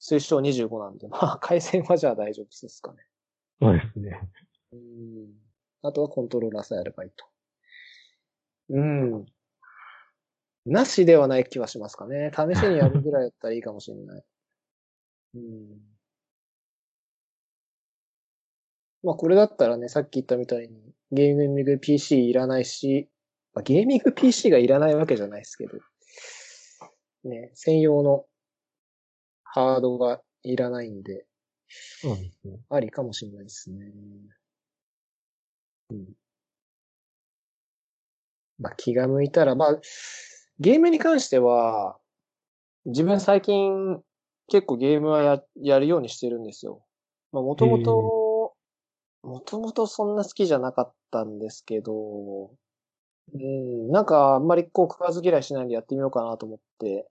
[0.00, 2.98] 推奨25なんで、まあ、回線はじゃあ大丈夫ですかね。
[3.60, 4.18] そうですね。
[4.72, 5.28] うん。
[5.82, 7.26] あとはコントローラーさえあればいいと。
[8.70, 9.26] うん。
[10.66, 12.30] なしではない気はしますかね。
[12.34, 14.24] 試しにやるぐらいだったらいいかもしれない。
[15.34, 15.80] うん。
[19.02, 23.08] まあこれだったらね、さっき言ったみたいにゲーミング PC いらないし、
[23.54, 25.78] まあ、ゲーミング PC がいらないわけじゃないですけど、
[27.24, 28.26] ね、専用の
[29.42, 31.26] ハードがいらないんで、
[31.68, 32.60] そうですね。
[32.68, 33.92] ありかもしれないですね。
[35.90, 36.08] うん。
[38.58, 39.80] まあ、気が向いたら、まあ、
[40.60, 41.96] ゲームに関しては、
[42.84, 44.00] 自分最近
[44.48, 46.82] 結構ゲームはや、やるようにしてるんですよ。
[47.32, 48.54] まあ、もともと、
[49.22, 52.50] もともとそんな好きじゃなかったんですけど、
[53.32, 57.08] うん、なんかあんまりこう食わず嫌いしないんでやってみようかなと思って、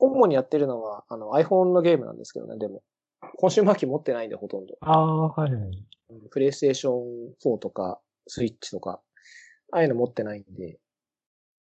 [0.00, 2.82] 主にやってるのは、あの iPhone のゲームなんですけどね、でも。
[3.36, 4.76] コンシューマー機持ってないんで、ほとんど。
[4.80, 5.84] ああ、はいはい。
[6.30, 9.00] プレイステーション4とか、スイッチとか、
[9.72, 10.78] ああいうの持ってないんで。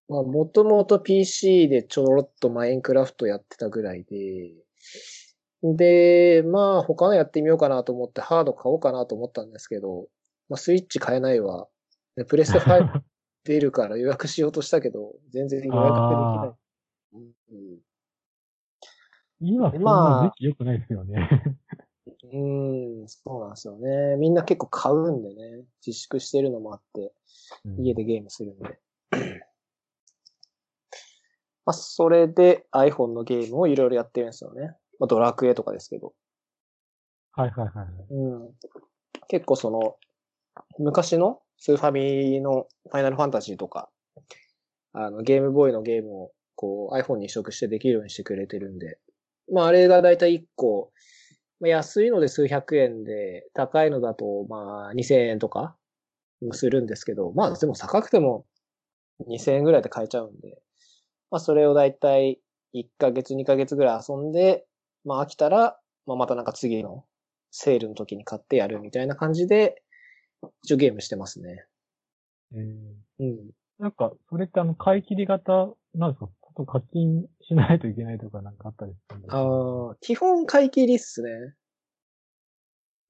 [0.09, 4.55] まあ、もともと PC でちょろっとマインクラフトやってたぐらいで、
[5.63, 10.09] で、まあ他のやってみようかなと思ってハード買おうかなと思ったんですけど、
[10.49, 11.67] まあスイッチ買えないわ。
[12.17, 13.03] でプレステ5
[13.45, 17.15] 出るから予約しようとしたけど、全然予約できない。
[17.15, 17.79] うんうん
[19.41, 21.29] 今、そんな時期良くないですよね。
[22.25, 24.17] うーん、そうなんですよね。
[24.17, 25.65] みんな結構買うんでね。
[25.87, 27.13] 自粛してるのもあって、
[27.65, 28.79] うん家でゲームするんで。
[31.69, 34.75] まあ、それで iPhone のゲームをいろいろやってるんですよね。
[34.99, 36.15] まあ、ドラクエとかですけど。
[37.33, 37.87] はいはいはいはい。
[38.11, 38.51] うん。
[39.29, 39.97] 結構その、
[40.79, 43.91] 昔のスーファミのファイナルファンタジーとか、
[44.95, 48.99] あの、ゲームボーイのゲームをこう iPhone に移植してできるようにしてくれてるんで。
[49.53, 50.91] まあ、あれがだいたい1個、
[51.61, 55.77] まあ、安いので数百円で、高いのだとまあ2000円とか
[56.53, 58.47] するんですけど、まあでも高くても
[59.29, 60.63] 2000円ぐらいで買えちゃうんで、
[61.31, 62.41] まあそれをだいたい
[62.73, 64.67] 1ヶ月2ヶ月ぐらい遊んで、
[65.05, 67.05] まあ飽きたら、まあまたなんか次の
[67.51, 69.83] セールの時に買ってやるみたいな感じで、
[70.63, 71.67] 一応ゲームしてますね。
[72.55, 73.51] えーうん。
[73.79, 76.27] なんか、それってあの、買い切り型なんですか？
[76.27, 79.37] ちょっと課金しないといけないとかなんかあったりするんですか？
[79.39, 81.55] ああ、基本買い切りっすね。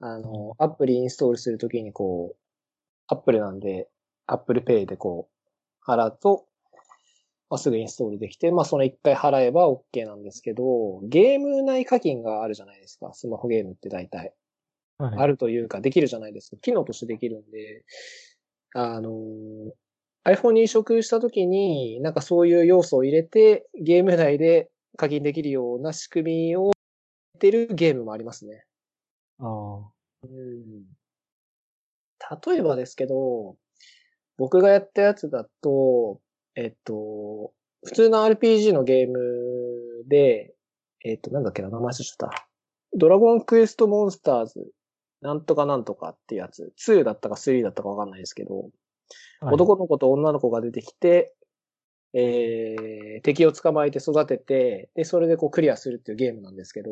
[0.01, 2.39] あの、アプリインストールするときにこう、
[3.09, 3.91] アップルなんで、
[4.27, 5.31] Apple Pay でこ
[5.87, 6.48] う、払うと、
[7.51, 13.13] まあ、すぐインストールできて、まあその一回払えば OK なんですけど、ゲーム内課金があるじゃないですか。
[13.15, 14.35] スマホゲームって大体。
[14.99, 16.57] はい、あるというか、できるじゃないですか。
[16.57, 17.85] 機能としてできるんで、
[18.75, 19.71] あのー
[20.25, 26.73] iPhone に移植したときに、なんかそういう要素を入れて、ゲーム内で課金できるような仕組みを入
[27.35, 28.67] れてるゲームもありますね。
[29.39, 29.91] ああ。
[30.25, 30.85] うん。
[32.47, 33.57] 例えばですけど、
[34.37, 36.21] 僕がやったやつだと、
[36.59, 37.53] えっと、
[37.85, 39.19] 普通の RPG のゲーム
[40.09, 40.55] で、
[41.05, 42.49] えっと、なんだっけな、名前忘れちゃった。
[42.95, 44.67] ドラゴンクエストモンスターズ、
[45.21, 48.71] なんとかなんとかってやつ、2だったか3だったかわかんないですけど、はい
[49.41, 51.33] 男の子と女の子が出てきて、
[52.13, 56.91] えー、敵を捕まえて育てて、で、それでこうクリアするっていうゲームなんですけど、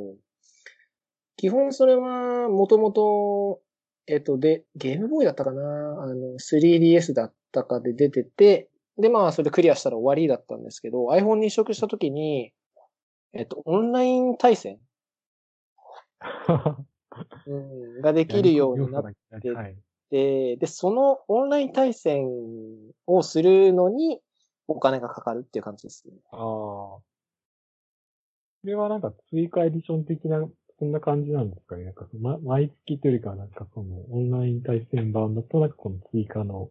[1.36, 3.60] 基本それは、もともと、
[4.06, 5.64] えっと、で、ゲームボーイだったかなあ
[6.06, 12.52] の、3DS だったかで出てて、で、まあ、それクリアしたら終わりだったんですけど、iPhone に移植したときに、
[13.32, 14.78] えっと、オンライン対戦、
[17.46, 19.04] うん、ができるようになっ
[19.36, 19.76] ってはい。
[20.10, 22.28] て、で、そのオンライン対戦
[23.06, 24.20] をするのに
[24.68, 26.14] お金がかかるっていう感じですね。
[26.30, 26.38] ああ。
[28.62, 30.46] それはなんか追加エディション的な、
[30.78, 31.84] そんな感じなんですかね。
[31.84, 36.70] なんかま、毎月というよりかはなんかその、オンライン対戦版だとなんかこの追加の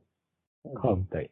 [0.75, 1.31] カーみたい。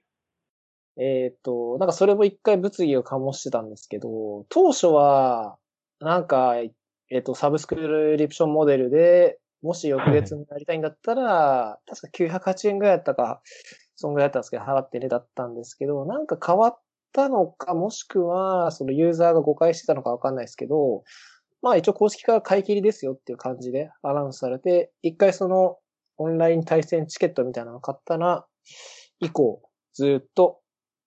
[0.98, 5.58] えっ、と、なんかそれも一回物議を醸してたんですけど、当初は、
[6.00, 7.76] なんか、えっ、と、サブスク
[8.18, 13.42] リプションモデルで、もし翌月になりたいんだったら、確か908円ぐらいだったか、
[13.96, 16.80] そんぐらいだったんですけど、払ってねだったんですけど、なんか変わっ
[17.14, 21.04] たのか、もしくは、そのユーザーが誤解してたのかわかんないですけど、
[21.62, 25.78] まあ一応公式から買い切りですよっていう感じでアナウンスされて、一回その
[26.18, 28.46] オンライン対戦チケットみたいなのを買ったら、
[29.20, 29.62] 以降、
[29.94, 30.60] ずっと、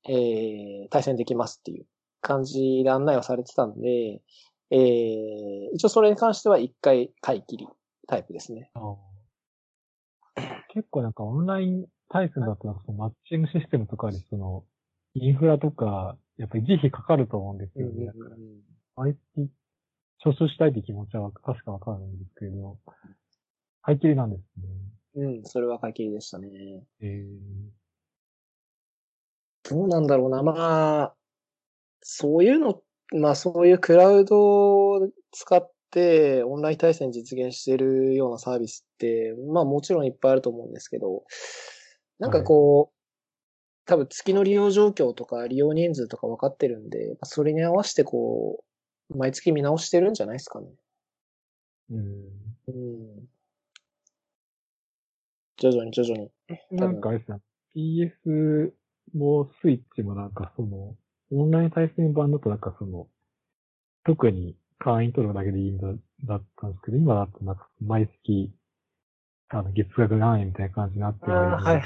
[0.09, 1.87] えー、対戦できますっていう
[2.21, 4.21] 感じで案内をされてたんで、
[4.71, 7.69] えー、一応それに関しては一回買い切り
[8.07, 8.71] タイプですね。
[10.73, 14.65] 結構なんかオンライン対戦だとなんかそのマッチングシステムとかでその、
[15.15, 18.13] インフラとか、やっぱり自費かかると思うんですよね。
[18.97, 19.51] 毎月、
[20.19, 22.79] 徴収したいって気持ちは確かわかるんですけど、
[23.83, 25.27] 買い切りなんですね。
[25.27, 26.49] うん、それは買い切りでしたね。
[27.01, 27.25] え
[29.69, 30.43] どうなんだろうな。
[30.43, 31.15] まあ、
[32.01, 34.39] そういうの、まあそういうクラウド
[34.91, 41.25] を使ってオンライン対戦実現してるようなサービスって、まあもちろんいっぱいあると思うんですけど、
[42.19, 42.97] なんかこう、
[43.87, 48.65] 多分月の利用状況とか利用人数とか分かってるんで、まあそれに合わせてこ
[49.11, 50.69] う、毎月見直してるんじゃないですかね。
[51.91, 52.57] えうん。
[52.69, 53.29] うん。
[55.57, 56.31] 徐々に徐々に。
[56.71, 57.39] なんかあれですね、
[57.75, 58.73] PS
[59.15, 60.97] もスイッチもなんかその、
[61.33, 63.09] オンライン対戦版だとなんかその、
[64.05, 65.89] 特に会員取るだけでいいんだ
[66.25, 68.53] だったんですけど、今だとなんか毎月、
[69.49, 71.83] あの、月額何円みたいな感じになってるああ、はい。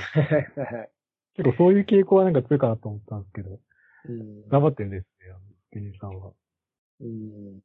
[1.36, 3.60] 結構そういう傾向はなんか強いかなと思ったんですけど、
[4.08, 5.40] うん頑張ってるんですね、あの、
[5.72, 6.32] 芸人さんは。
[7.00, 7.60] うん。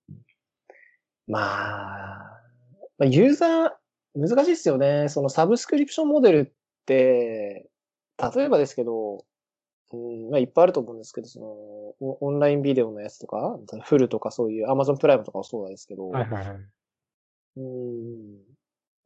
[1.28, 2.42] まあ、
[2.98, 3.72] まあユーザー、
[4.16, 5.10] 難しいですよね。
[5.10, 6.54] そのサブスクリプションモデルっ
[6.86, 7.70] て、
[8.36, 9.26] 例えばですけど、
[9.92, 16.58] うん、まあいっぱいあると思うんですけど、その、オオンラインビデオのやつとか、フルとかそういう Amazon プライムとかもそうなんですけど、はいはいはい。
[17.58, 18.40] うん。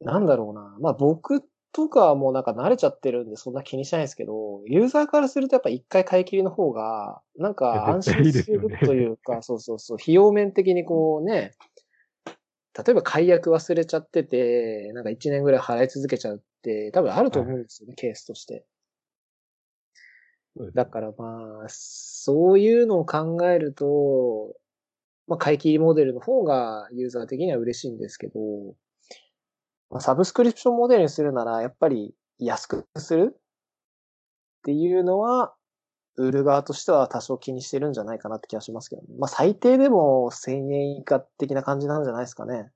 [0.00, 0.76] なんだろうな。
[0.80, 11.52] まあ僕とかはもうなんか慣れちゃってるんでそんな気にしないですけど、ユーザーからするとやっぱ一回買い切りの方が、なんか安心するというか、 そうそうそう、費用面的にこうね、
[12.76, 18.64] 例えば解約忘れちゃってて、なんか一年ぐらい払い続けちゃうって多分あると思うんですよね、ケースとして。
[20.74, 24.54] だからまあ、そういうのを考えると、
[25.26, 28.40] まあ、買い切りモデルの方がユーザー的には嬉しいんですけど、
[29.90, 33.40] まあ、サブスクリプションモデルにするなら、やっぱり安くするっ
[34.64, 35.54] ていうのは、
[36.16, 39.08] 売る側としては多少気にしてるんじゃないかなって気がしますけどね。
[39.18, 42.70] まあ最低でも1000円以下的な感じなんじゃないですかね。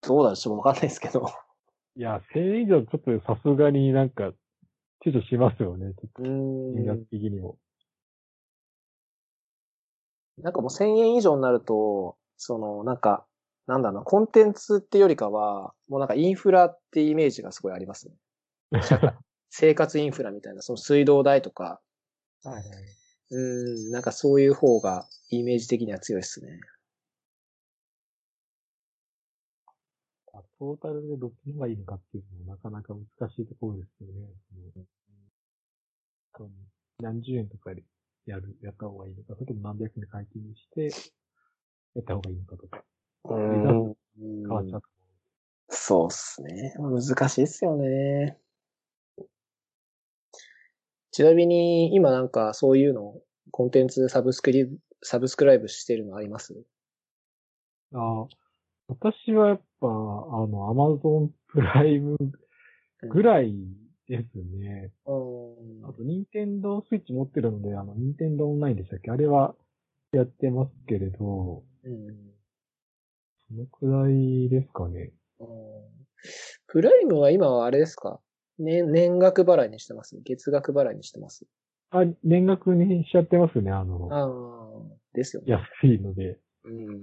[0.00, 1.26] どうだろうちょっとわかんないですけど。
[1.96, 4.32] いや、1000円以上ちょっとさすがになんか、
[5.04, 5.92] 躊躇しますよね。
[5.94, 7.06] ちょっと金額ん。
[7.06, 7.58] 的にも。
[10.38, 13.26] なんかもう1000円以上になると、その、なんか、
[13.66, 18.14] なんだろうな、コンテンツってよりかは、もうなんかインフラってイメージがすごいありますね。
[19.50, 21.80] 生活インフラみたいな、その水道代とか、
[22.44, 22.64] はいはい。
[23.30, 26.60] うん、なんかそういう方がイメージ的には強いですね。
[30.32, 34.84] あトータルでどっちの方がいいのかっていうのもなかなか難しいところですよね。
[36.36, 36.50] その
[37.00, 37.82] 何十円とかで
[38.26, 40.90] やる、やった方がいいのか、それとも何百円で解禁にして、
[41.94, 42.84] やった方がいいのかとか、
[43.24, 43.94] うん。
[44.20, 44.80] 変わっちゃ
[45.68, 46.74] そうっすね。
[46.78, 48.38] 難しいっすよね。
[51.10, 54.68] ちなみに、今なんかそういうの、コンテンツサブスクリ、
[55.02, 56.54] サブスクライブしてるのあります？
[57.94, 58.26] ああ、
[58.88, 59.90] 私はやっぱ、あ
[60.46, 62.16] の、アマゾンプライム
[63.10, 63.52] ぐらい
[64.08, 64.92] ですね。
[65.06, 69.10] うんあと、ニンテンドースイッチ持ってるので、あの、ニンテンドーオンラインでしたっけ？
[69.10, 69.54] あれは
[70.12, 72.06] やってますけれど、うん
[73.48, 75.12] そのくらいですかね。
[75.40, 75.46] うん
[76.66, 78.20] プライムは今はあれですか？
[78.58, 81.46] 年、年額払いにしてます月額払いにしてます
[81.90, 85.52] あ、年額にしちゃってますね、あの、ああ、ですよね。
[85.52, 86.38] 安いので。
[86.64, 87.00] うん。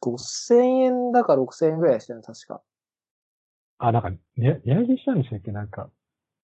[0.00, 2.62] 5000円だか6000円ぐらいでしたね、確か。
[3.78, 5.52] あ、なんか、ね、値上げしたんでしたっけ？
[5.52, 5.90] なんか、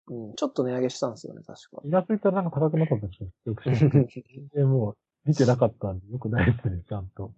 [0.09, 0.35] うん。
[0.35, 1.83] ちょっと値上げしたんですよね、確か。
[1.83, 3.29] 気がついたらなんか高くなったんですよ。
[3.45, 7.33] よく知らない全然もう、見てなかったんで、よくないですね、ちゃんと。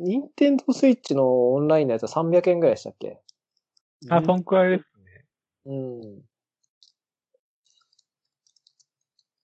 [0.00, 3.20] ニンテンドースイッチのオンラインのやつは300円ぐらいでしたっけ？
[4.10, 5.26] あ、そんくらいですね。
[5.66, 6.22] うん。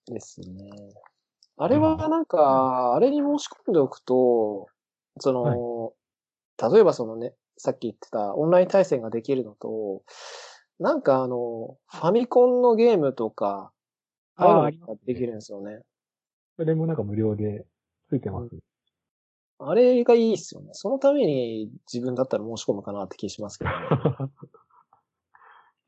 [0.05, 0.69] ですね。
[1.61, 4.67] あれはなんか、あれに申し込んでおくと、
[5.19, 10.01] その、例えばそのね、さっき言ってたオンライン対戦ができるのと、
[10.79, 13.73] なんかあの、ファミコンのゲームとか、
[14.37, 15.81] あーああいうのができるんですよね。
[16.55, 17.65] それもなんか無料で
[18.07, 18.49] ついてます。
[19.59, 20.69] あれがいいっすよね。
[20.71, 23.75] そのために自分だったら申し込むかなって気しますけど、ね。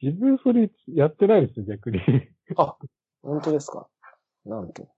[0.01, 1.99] 自分それやってないですよ、逆に。
[2.57, 2.75] あ、
[3.21, 3.87] 本当ですか？
[4.45, 4.89] なんと。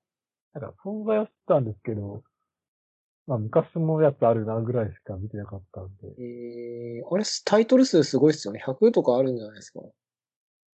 [0.54, 2.24] なんか存在は知ったんですけど、
[3.26, 6.08] まあ昔のやつあるなぐらいしか見てなかったんで。
[6.20, 8.62] えー、あれ、タイトル数すごいっすよね。
[8.66, 9.82] 100とかあるんじゃないですか？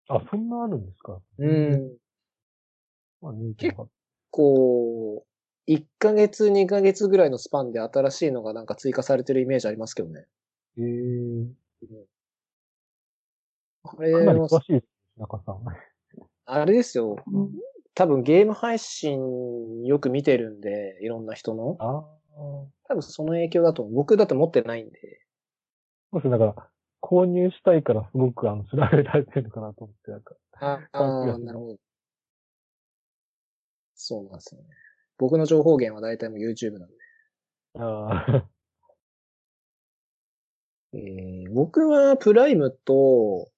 [0.09, 1.19] あ、そんなあるんですか？
[1.37, 1.97] うん。
[3.21, 3.89] まあ、見てなかっ
[4.31, 5.25] こ
[5.67, 10.25] う、1ヶ月、2ヶ月ぐらいのスパンで新しいのがなんか追加されてるイメージありますけどね。
[13.83, 14.05] た。
[14.05, 14.85] えー、あれは詳しいです、
[15.17, 15.59] 中さん。
[16.45, 17.17] あれですよ。
[17.97, 21.77] 多分ゲーム配信よく見てるんで、いろんな人の。
[21.79, 22.03] ああ。
[22.89, 23.95] 多分その影響だと思う。
[23.95, 24.99] 僕だって持ってないんで。
[26.11, 26.69] もしだから、
[27.01, 30.35] 購入したいからすごくあの、調べられてるのかなと思って、なんか。
[30.59, 31.77] ああなるほど。
[33.95, 34.67] そうなんですよね。
[35.17, 36.95] 僕の情報源は大体もう YouTube なんで。
[37.79, 38.49] ああ。
[40.93, 43.49] えー僕はプライムと、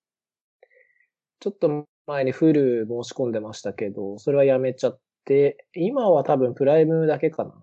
[1.41, 7.53] ちょっと前にフル申し込んでましたけど、それはやめちゃって、今は多分プライムだけかな。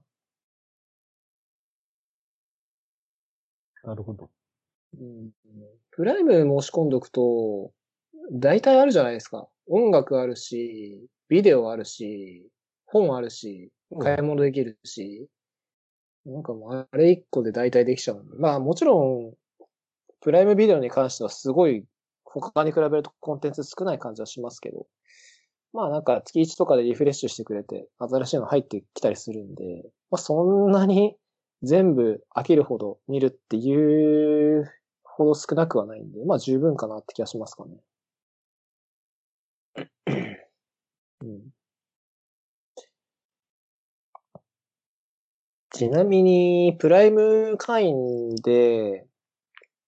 [3.83, 4.31] なるほど。
[5.01, 5.31] うん、
[5.91, 7.73] プライム申し込んどくと、
[8.33, 9.49] 大体あるじゃないですか。
[9.69, 12.49] 音楽あるし、ビデオあるし、
[12.87, 15.27] 本あるし、買い物できるし、
[16.25, 18.25] なんかもうあれ一個で大体できちゃう。
[18.39, 19.35] まあもちろん、
[20.21, 21.85] プライムビデオに関してはすごい
[22.41, 24.87] 他に比べるとコンテンツ少ない感じはしますけど、
[25.72, 29.64] まあなんか月1とかでリフレッシュしてくれて、新しいの入ってきたりするんで、
[30.11, 31.16] まあそんなに
[31.62, 34.70] 全部飽きるほど見るっていう
[35.03, 37.76] ほど少なくはないんで、まあ十分かなって気がしますかね。
[41.20, 41.51] うん、
[45.70, 49.06] ちなみに、プライム会員で、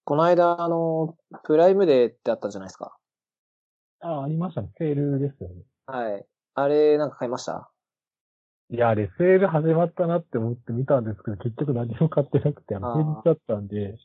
[0.09, 2.97] この間、あの、プライムデーってあったじゃないですか。
[4.01, 4.71] あ、ありましたね。
[4.79, 5.57] セールですよね。
[5.85, 6.25] はい。
[6.55, 7.71] あれ、なんか買いました？
[8.71, 13.99] いや、あれ、セール始まったなって思って見たんですけど、結局何も買ってなくて、あの、あー平日だったんで、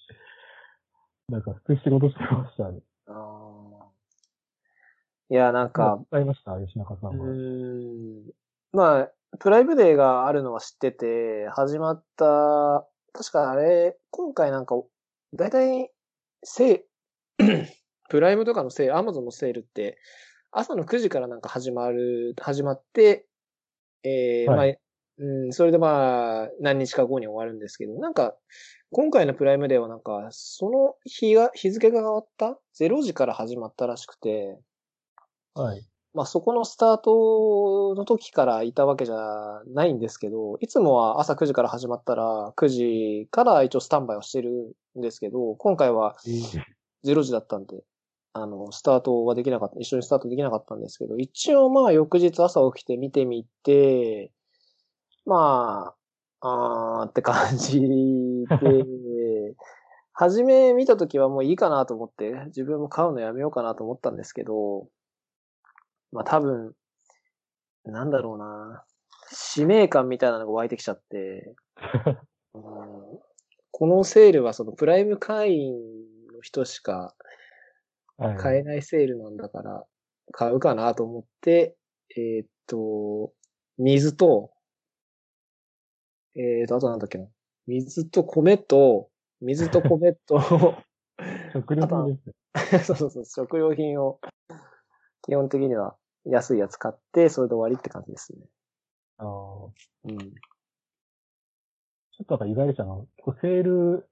[1.30, 2.82] なんか普通に仕事してましたね。
[3.08, 7.26] あーいや、なんか、買いました、吉中さうんは。
[7.28, 8.32] ーん。
[8.74, 14.76] まあ、プライムデーがあるのは知ってて、始まった、確かあれ、今回なんか、
[15.34, 15.90] だいたい、
[16.44, 16.86] セ
[17.40, 17.66] ー
[18.10, 19.98] プライムとかのセール、アマゾンのセールって、
[20.52, 23.26] 朝の9時からなんか始まる、始まって、
[24.04, 24.66] えーはまあ、
[25.18, 28.36] うん、それでまあ、何日か後に終わるんですけど、なんか、
[28.92, 34.60] 今回のプライムデーはなんか、その日が、日付が変わった ?0 時から始まったらしくて、
[35.56, 35.84] はい。
[36.14, 46.64] まあそこのスタートの時からいたわけじゃないんですけど、いつもは朝9時から始まったら9時から一応スタンバイをしてるんですけど、今回はえー
[47.04, 47.84] 0時だったんで、
[48.34, 54.32] あの、スタートはできなかった、一緒にスタートできなかったんですけど、一応まあ翌日朝起きて見てみて、
[55.26, 55.94] ま
[56.42, 57.88] あ、あーって感じで、
[60.14, 64.88] 初め見た時はもういいかなと思って、自分も買うのやめようかなと思ったんですけど、
[66.14, 66.74] まあ多分、
[67.86, 68.86] なんだろうな、
[69.32, 71.54] 使命感みたいなのが湧いてきちゃって、
[72.54, 72.64] うん
[73.76, 75.74] このセールはそのプライム会員
[76.32, 77.16] の人しか
[78.18, 78.38] はい。
[78.38, 79.84] 買えないセールなんだから、
[80.32, 81.76] 買うかなと思って、
[82.16, 83.34] えーっと、
[83.78, 84.52] 水と、
[86.36, 87.28] えーっと、あとなんだっけな。
[87.66, 89.10] 水と米と、
[89.42, 90.40] 水と米と、
[91.54, 92.20] 食料品。
[92.84, 94.20] そうそうそう、食料品を、
[95.24, 95.96] 基本的には
[96.26, 98.40] 安いやつ買って、それで終わりって感じですね。
[99.18, 99.70] あー
[100.06, 100.18] うん。
[100.18, 102.96] ちょっとなんか意外でしたな。
[103.42, 104.08] セール、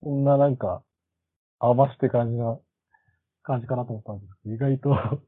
[0.00, 0.82] こんななんか、
[1.58, 2.58] 余して感じな、
[3.42, 5.20] 感じかなと思ったんですけど、意外と、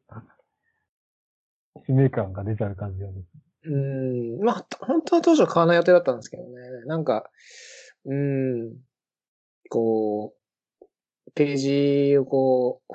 [1.87, 3.27] 使命感が出ちゃう感じなんです。
[3.64, 6.51] うーん、まあ、本当は当初は買わない予定だったんですけどね。
[6.87, 7.31] なんか、
[8.05, 8.77] うーん、
[9.70, 12.95] こう、ページをこう、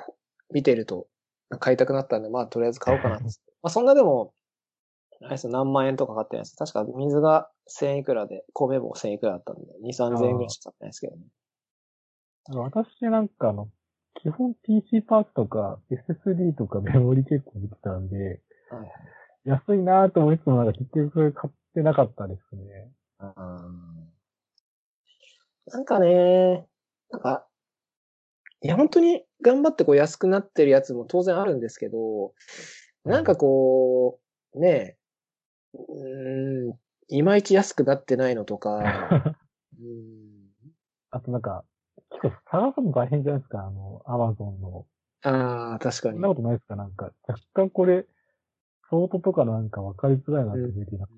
[0.54, 1.06] 見てると、
[1.58, 3.18] 買いたくなったんで、まあ、とりあえず買おうかな。
[3.18, 3.28] ま
[3.64, 4.32] あ、そんなでも、
[5.22, 6.56] あれですよ何万円とか買ってないです。
[6.56, 11.22] 確か水が1000いくらで、米も1000いくらだったんで、2、3000円ぐらいしか買ってないですけどね。
[12.52, 13.68] 私なんかあの、
[14.22, 18.16] 基本 PC パーツとか SSD とかメモリ結構見てたんで、
[18.70, 18.90] はいはい
[19.44, 22.92] 安いなぁと思いつつもなんか結局買ってなかったですね。
[25.66, 26.66] なんかね、
[27.10, 27.46] なんか、
[28.62, 32.34] いや、本当に頑張ってこう安くなってるやつも当然あるんですけど、
[33.04, 34.20] なんかこ
[34.54, 34.96] う、ねえ、
[35.74, 38.78] うーん、いまいち安くなってないのとか、
[39.80, 40.50] うん、
[41.10, 41.64] あとなんか、
[42.10, 44.86] 結構探すの大変じゃないですか、あの、アマゾンの。
[45.22, 46.28] ああ、確かにそんな。
[46.28, 46.76] ことないですか？
[46.76, 48.06] なんか、若干これ、
[48.90, 50.62] ソートとかなんか分かりづらいなって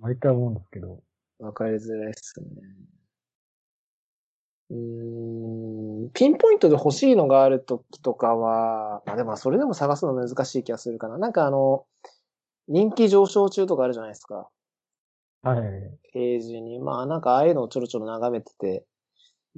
[0.01, 1.03] 毎回思うんですけど。
[1.39, 2.47] わかりづらいっすね。
[4.73, 11.19] うーん、ピンポイントで欲しいのがあるときとかは、まあでもそれでも探すの難しい気がするかな。
[11.19, 11.85] なんかあの、
[12.69, 14.49] 人気上昇中とかあるじゃないですか。
[15.43, 15.61] はい。
[16.13, 16.79] ページに。
[16.79, 18.87] まあなんかああいうのをちょろちょろ眺めてて、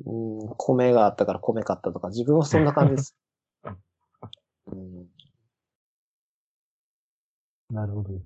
[0.04, 3.16] うん、米があったから米買ったとか、自分はそんな感じです。
[4.66, 5.06] うん、
[7.70, 8.20] なるほど。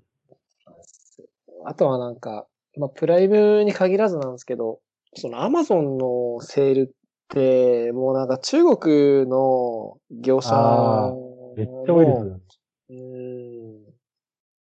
[1.65, 4.79] あとはなんか、まあプライムに限らずなんですけど、
[5.15, 6.93] そのアマゾンのセールっ
[7.29, 12.41] て、もうなんか中国の業者あのめっちゃ多いですよね。
[12.89, 13.93] うん。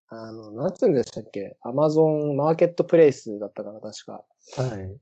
[0.10, 1.58] あの、なんつうんでしたっけ？
[1.62, 4.24] アマゾンマーケットプレイスだったかな、確か。
[4.58, 4.98] はい。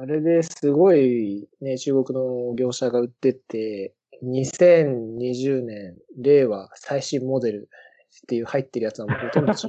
[0.00, 3.94] あれですごいね、中国の業者が売ってて、
[4.24, 7.68] 2020年、令和最新モデル
[8.24, 9.52] っていう入ってるやつはもうほとんど。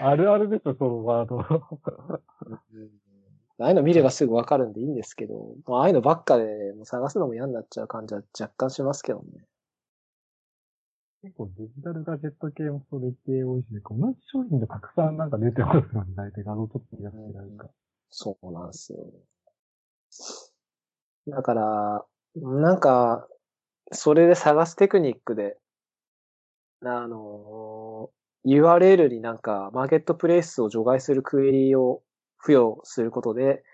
[0.00, 1.36] あるあるですよ、そのワード。
[1.36, 3.03] うん
[3.58, 6.44] ああいうの見ればすぐわかるんでいいんですけど、もうああいうのばっかで
[6.74, 9.46] もう探すのも嫌になっちゃう感じは若干しますけどね。
[11.22, 17.68] 結構デジタルガジェット系もそれ系多いしね、同じ商品がたくさんなんか出てますよね、大体画像撮ってやつなんか。
[18.10, 18.98] そうなんですよ。
[21.28, 22.04] だから、
[22.36, 23.26] なんか、
[23.92, 25.56] それで探すテクニックで、
[26.82, 28.10] あの
[28.46, 32.02] URL になんか、マーケットプレイスを除外するクエリを
[32.44, 33.64] 付与することで、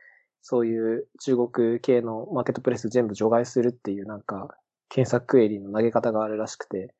[0.42, 4.56] そういう中国系のマーケットプレイス全部除外するっていうなんか、
[4.88, 6.94] 検索クエリの投げ方があるらしくて、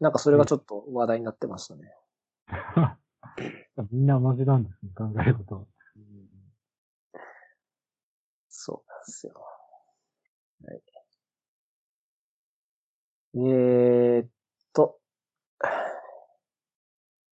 [0.00, 1.92] なんかそれがちょっと話題になってましたね。
[3.90, 5.66] みんな同じなんですね、考えることは。
[8.48, 9.34] そうなんですよ。
[10.64, 10.82] はい。
[13.34, 14.28] えー、っ
[14.72, 14.98] と、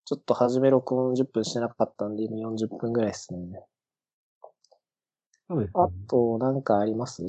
[0.06, 3.64] ちょっと初め録音10分してなかったんで、今40分ぐらいですね。
[5.48, 5.72] そうです、ね。
[5.74, 7.22] あと、なんかあります？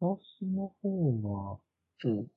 [0.00, 1.58] 私の方は、
[2.04, 2.30] うん。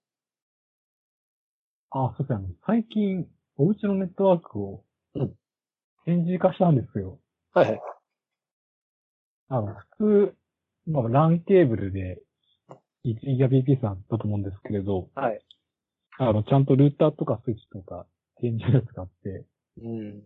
[1.92, 2.48] あ、そうですね。
[2.66, 4.84] 最近、お家のネットワークを
[5.16, 5.34] うん、
[6.06, 7.20] 展示化したんですよ。
[7.54, 7.82] はいはい。
[9.50, 10.36] あの、普通、
[10.88, 12.22] まあ、LAN ケーブルで
[13.06, 15.40] 1GBps だったと思うんですけれど、はい。
[16.20, 18.06] あの、ちゃんとルーターとかスイッチとか
[18.42, 19.46] 展示を使って、
[19.84, 20.24] うん。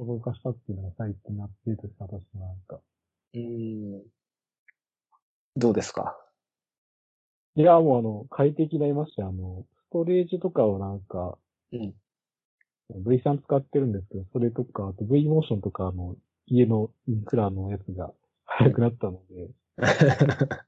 [0.00, 2.80] 動かしたっていうのが最近アップデートした私のなんか。
[3.34, 4.02] うん。
[5.56, 6.16] どうですか？
[7.56, 11.38] いや、もうあの、快適になりましたよあの、ストレージとかをなんか、
[11.72, 11.94] うん。
[12.90, 16.16] V3 使ってるんですけど、それとか、あと V モーションとか、あの、
[16.46, 18.12] 家のインフラのやつが
[18.44, 19.48] 早くなったので、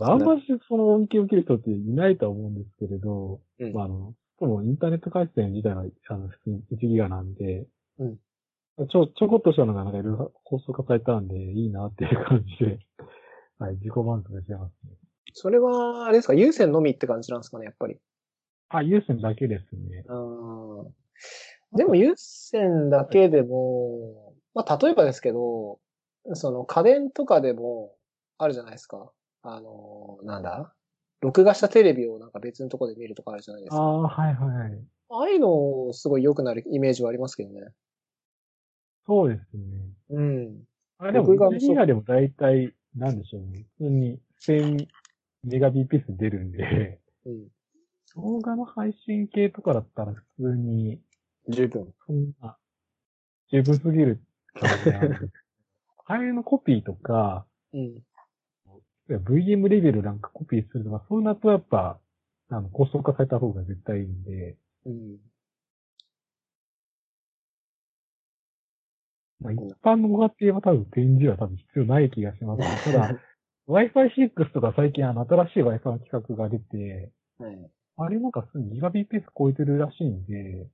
[0.00, 7.66] あんましその恩恵を受ける人っていないとは思うんですけれど、うんまあ、あの、でもインターネット回線自体は、あの、普通に1ギガなんで、
[7.98, 8.18] うん
[8.88, 12.80] ちょ、ちょこっとしたのがなんかいろいろ放送化されたんで、いいなっていう感じで、
[13.60, 14.96] はい、自己満足してますね。
[15.32, 16.34] それは、あれですか？
[16.34, 18.00] 有線のみって感じなんですかね、やっぱり。
[18.70, 20.04] あ、有線だけですね。
[20.08, 20.94] うん。
[21.76, 25.78] でも有線だけでも、まあ、例えばですけど、
[26.32, 27.94] その家電とかでも
[28.38, 29.12] あるじゃないですか。
[29.42, 30.74] あの、なんだ？
[31.20, 33.76] 録画したテレビをなんか別のところで見るとかあるじゃないですか。
[33.76, 34.84] ああ、はいはい。
[35.10, 37.72] ああいうの、すごい良くなるイメージはありますけどね。
[39.06, 39.62] そうですね。
[40.10, 40.64] うん。
[40.98, 43.66] あれでも、録画も1ギガでも大体、なんでしょうね。
[43.78, 44.86] 普通に1000
[45.44, 47.48] メガ BPS 出るんで、うん。
[48.16, 51.00] 動画の配信系とかだったら普通に、
[51.48, 51.92] 十分。
[52.06, 52.56] そんな、
[53.50, 54.20] 十分すぎる。
[56.06, 58.02] ああいうのコピーとか、うん。
[59.08, 61.98] VM レベルなんかコピーするとか、そうなるとやっぱ、
[62.48, 65.18] あの、高速化された方が絶対いいんで、うん。
[69.44, 72.62] まあ、一般のご家庭は多分展示は多分必要ない気がします。
[72.90, 73.20] ただ、
[73.68, 80.66] Wi-Fi6 とか最近あの新しい Wi-Fi 規格が出て、はい、あれなんかギガ BPS 超えてるらしいんで、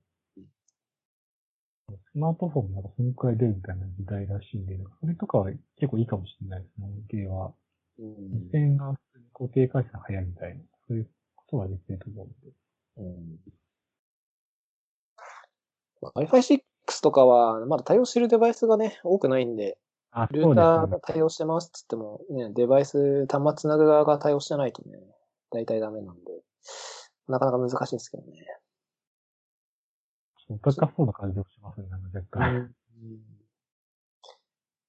[2.13, 7.53] スマートフォンもなんかそのくらい出るみたいな時代らしいんで、それとかは結構いいかもしれないですね、系は。
[7.99, 8.49] うん。
[8.51, 8.97] 線が
[9.33, 12.53] 固定回線早いみたいな、そういうことはできると思うんで。
[12.97, 13.39] うん。
[16.25, 19.77] Wi-Fi6 とかは、まだ対応してるデバイスがね、多くないんで、
[20.31, 24.99] ルーターが対応してますって言っても、ね、デバイス、端末つなぐ側が対応してないとね、
[25.51, 26.23] 大体ダメなんで、
[27.29, 28.45] なかなか難しいですけどね。
[30.49, 32.73] 難しそうな感じがしますね、若干。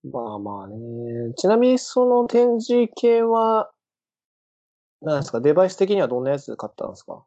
[0.04, 1.34] うん、まあまあね。
[1.36, 3.70] ちなみにその展示系は、
[5.02, 7.24] 何ですか、デバイス的にはどんなやつ買ったんですか？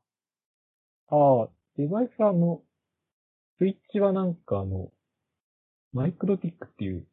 [1.07, 2.61] ああ、デバイスはあの、
[3.57, 4.91] スイッチはなんかあの、
[5.93, 7.07] マイクロティックっていう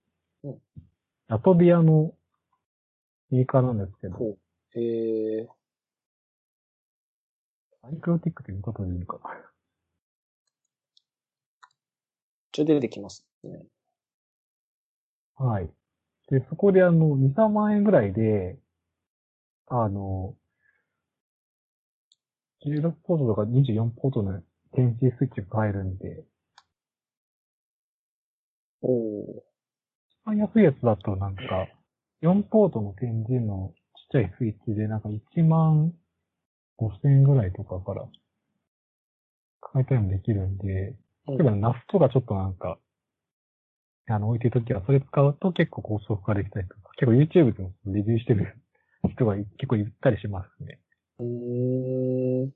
[0.45, 0.59] うん、
[1.28, 2.14] ラトビアの
[3.30, 4.38] メーカーなんですけど、ほう。
[4.74, 5.49] えー、
[7.82, 9.30] マイクロティックっていうことでいいのかな？
[12.51, 13.64] ちょ、出てきますね。
[15.36, 15.70] はい。
[16.28, 18.59] で、そこであの、2、3万円ぐらいで、
[19.68, 20.34] あの、
[22.66, 26.24] 16ポートとか24ポートの電子スイッチが買えるんで、
[28.83, 29.45] おお
[30.11, 31.43] 一番安いやつだとなんか、
[32.22, 35.93] 4ポートの展示のちっちゃいスイッチでなんか1万
[36.78, 38.07] 5千円ぐらいとかから
[39.61, 41.30] 買いたいのできるんで、ー。
[41.39, 42.78] 例えばナスとかちょっとなんか、
[44.09, 48.57] あの、置いてるときはそれ使うと結構高速化できたりとか、結構 YouTube でもレビューしてる
[49.14, 50.80] 人が結構言ったりしますね。
[51.18, 52.53] うーん。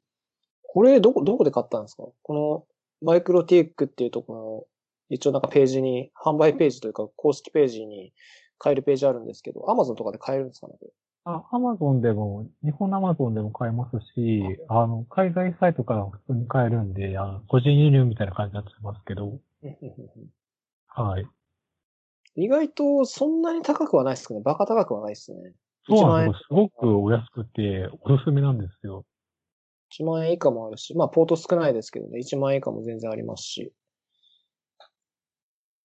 [0.69, 2.05] これ、どこ、どこで買ったんですか？
[2.23, 2.67] この、
[3.07, 4.67] マイクロティックっていうところの、
[5.09, 8.13] 一応なんかページに、販売ページというか公式ページに
[8.59, 10.75] 買えるページあるんですけど、Amazon とかで買えるんですかね？
[10.79, 10.93] これ
[11.25, 19.41] あ、Amazon でも、日本の Amazon でも買えますし、あの、海外サイトから普通に買えるんで、あの個人輸入みたいな感じになってますけど、
[20.87, 21.27] はい。
[22.37, 24.41] 意外とそんなに高くはないですかね。
[24.41, 25.55] バカ高くはないですね。
[25.89, 26.47] 1万円そうなんですよ。
[26.49, 29.05] すごくお安くて、おすすめなんですよ。
[29.99, 33.73] 1万円以下もあるし、まあポート少ないですけどね、1万円以下も全然ありますし。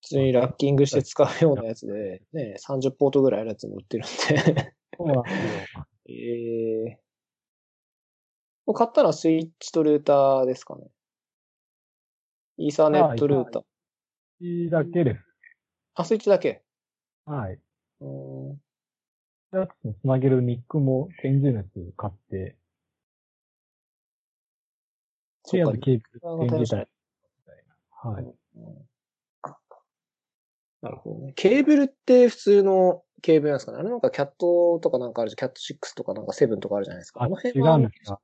[0.01, 5.35] 普通にラッキングして使うようなやつで、ね、30ポートぐらいあるやつも売ってるんでそうなんです
[5.75, 5.85] よ。
[6.07, 6.13] え
[6.97, 8.73] えー。
[8.73, 10.87] 買ったのはスイッチとルーターですかね。
[12.57, 13.63] イーサーネットルーター。
[14.39, 15.19] いいだけです。
[15.95, 16.63] あ、スイッチだけ。
[17.25, 17.59] はい。
[17.99, 18.61] うーん。
[19.51, 22.55] やつにつなげるニックものやつ買って、
[25.43, 26.87] そっかで、あとケーブル、あの天井体。
[27.91, 28.23] はい。
[28.23, 28.90] うん
[30.81, 31.33] なるほどね。
[31.35, 35.37] ケーブルって普通のケーブルなんですかねあれなんかキャットとかなんかあるじゃん。
[35.37, 35.61] キャット
[35.91, 37.21] 6とかなんか7とかあるじゃないですか。
[37.21, 38.19] あ、あの違辺はうんですか？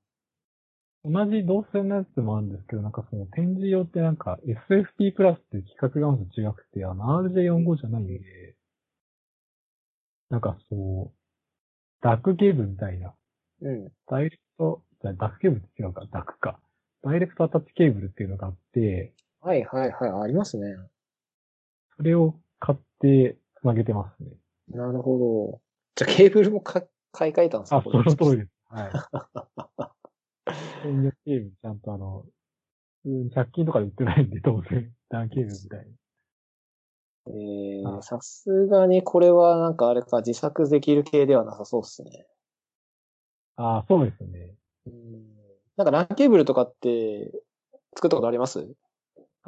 [1.05, 4.39] 同じ動線のやつもあるんですけど、なんかその展示用ってなんか
[4.69, 8.19] SFP プラスっていう規格がまず違くて、あの RJ45 じゃないんで、
[10.29, 11.17] なんかそう、
[12.01, 13.13] ダックケーブルみたいな、
[13.61, 13.91] うん。
[14.07, 16.59] ダイレクト、じゃあダックケーブルって違うか、ダックか。
[17.03, 20.23] ダイレクトアタッチケーブルっていうのがあって、はいはいはい。
[20.23, 20.75] ありますね。
[21.95, 24.29] それを買って繋げてますね。
[24.69, 25.17] なるほ
[25.53, 25.61] ど。
[25.95, 27.77] じゃあケーブルもか買い替えたんですか？
[27.77, 28.49] あ、その通りです。
[28.69, 28.91] はい。
[30.83, 32.25] 専用ケーブルちゃんとあの、
[33.03, 35.93] 普通に100均とかで売ってないんで、当然、ダンケーブルみたいに。
[37.29, 42.25] えー、あさすがにこれはなんかあれか自作できる系ではなさそうっすね。
[43.57, 44.55] ああ、そうですね。
[44.85, 45.35] うん。
[45.75, 47.31] なんかランケーブルとかって
[47.95, 48.73] 作ったことあります？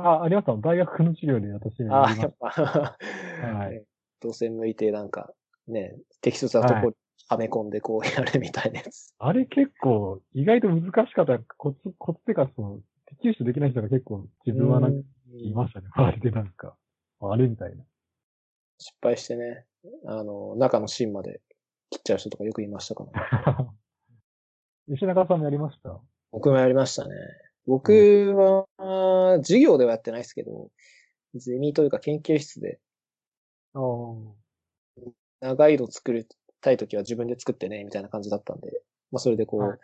[0.02, 0.56] あ、ありました。
[0.56, 3.84] 大学の授業で私やああ、やっぱ、はいね
[4.22, 5.34] 動線向いてなんか
[5.68, 6.94] ね、適切なとこ
[7.30, 9.14] はめ込んでこうやるみたいなやつ。
[9.18, 11.40] あれ結構、意外と難しかった。
[11.58, 15.88] コツ、コツってか、その、適用できない人が結構、自分はなんかいましたね。
[15.96, 16.76] 周りでなんか、
[17.22, 17.84] あれみたいな。
[18.78, 19.66] 失敗してね、
[20.06, 21.40] あの、中の芯まで
[21.90, 23.70] 切っちゃう人とかよくいましたから、ね。
[24.96, 25.98] 吉永さんもやりました？
[26.32, 27.16] 僕もやりましたね。
[27.70, 30.70] 僕は、授業ではやってないですけど、
[31.36, 32.80] ゼミというか研究室で
[33.74, 35.06] ああ。
[35.42, 36.26] 長いの作り
[36.62, 39.80] たいときは自分で作ってね、みたいな感じだったんで、まあそれでこう、はい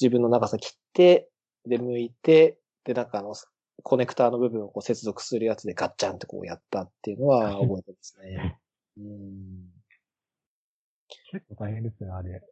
[0.00, 1.28] 自分の長さ切って、
[1.66, 3.34] で、剥いて、で、なんかあの、
[3.82, 8.58] コネクターの部分をこう接続するやつでガッチャンってこうやったっていうのは 覚えてますね。
[8.96, 9.72] うん。
[11.32, 12.42] 結構大変ですよね、あれ。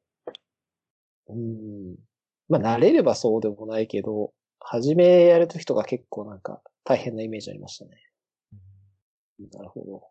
[1.29, 1.97] うん。
[2.49, 7.91] まあ慣れればそうでもないけど、初めやるときとか結構なんか大変なイメージありましたね。
[9.53, 10.03] なるほど。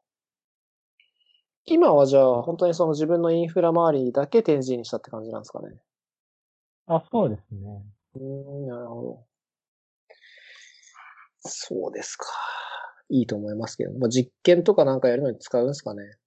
[1.66, 5.80] 今はじゃあ本当にその自分のインフラ周りだけ展示にしたって感じなんですかね。
[6.88, 7.84] あ、そうですね。
[8.16, 9.26] うーん、なるほど。
[11.39, 12.26] そうですか。
[13.10, 13.98] いいと思いますけど。
[13.98, 16.18] まあ、実験とかなんかやるのに使うんですかね。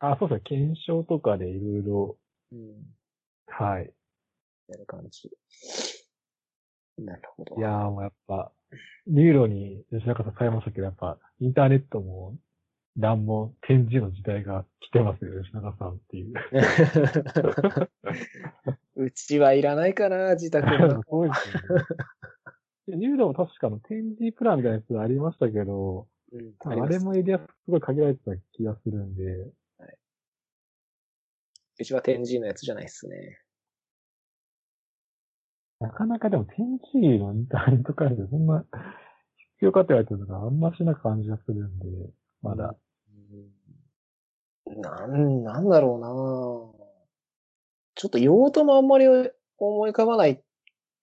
[0.00, 0.40] あ、そうですね。
[0.44, 2.16] 検証とかでいろいろ、
[2.52, 2.94] うん。
[3.46, 3.92] はい。
[4.68, 5.30] やる感じ。
[7.04, 7.56] なるほど。
[7.56, 8.52] いやーもうやっぱ、
[9.06, 12.36] ユーロに吉中さん変えましたけど、やっぱ、インターネットも、
[12.96, 16.34] 乱も展示の時代が来てますよ、吉中さんっていう。
[19.04, 21.02] うちはいらないかな、自宅の。
[21.08, 21.84] そうですよね。
[22.88, 29.52] いやユーロも確かの展示プランみたいなやつありましたけど、うん、あれもエリアすごい限られてた気がするんで、
[31.78, 33.40] うちは展示のやつじゃないっすね。
[35.80, 38.64] なかなかでも展示のインターネット回線そんな
[39.60, 41.86] 必要かって言われてるのがあんましな感じがするんで、
[42.42, 42.76] まだ。
[44.68, 44.80] うん。
[44.80, 46.80] なん、なんだろうな。
[47.94, 49.06] ちょっと用途もあんまり
[49.58, 50.40] 思い浮かばないっ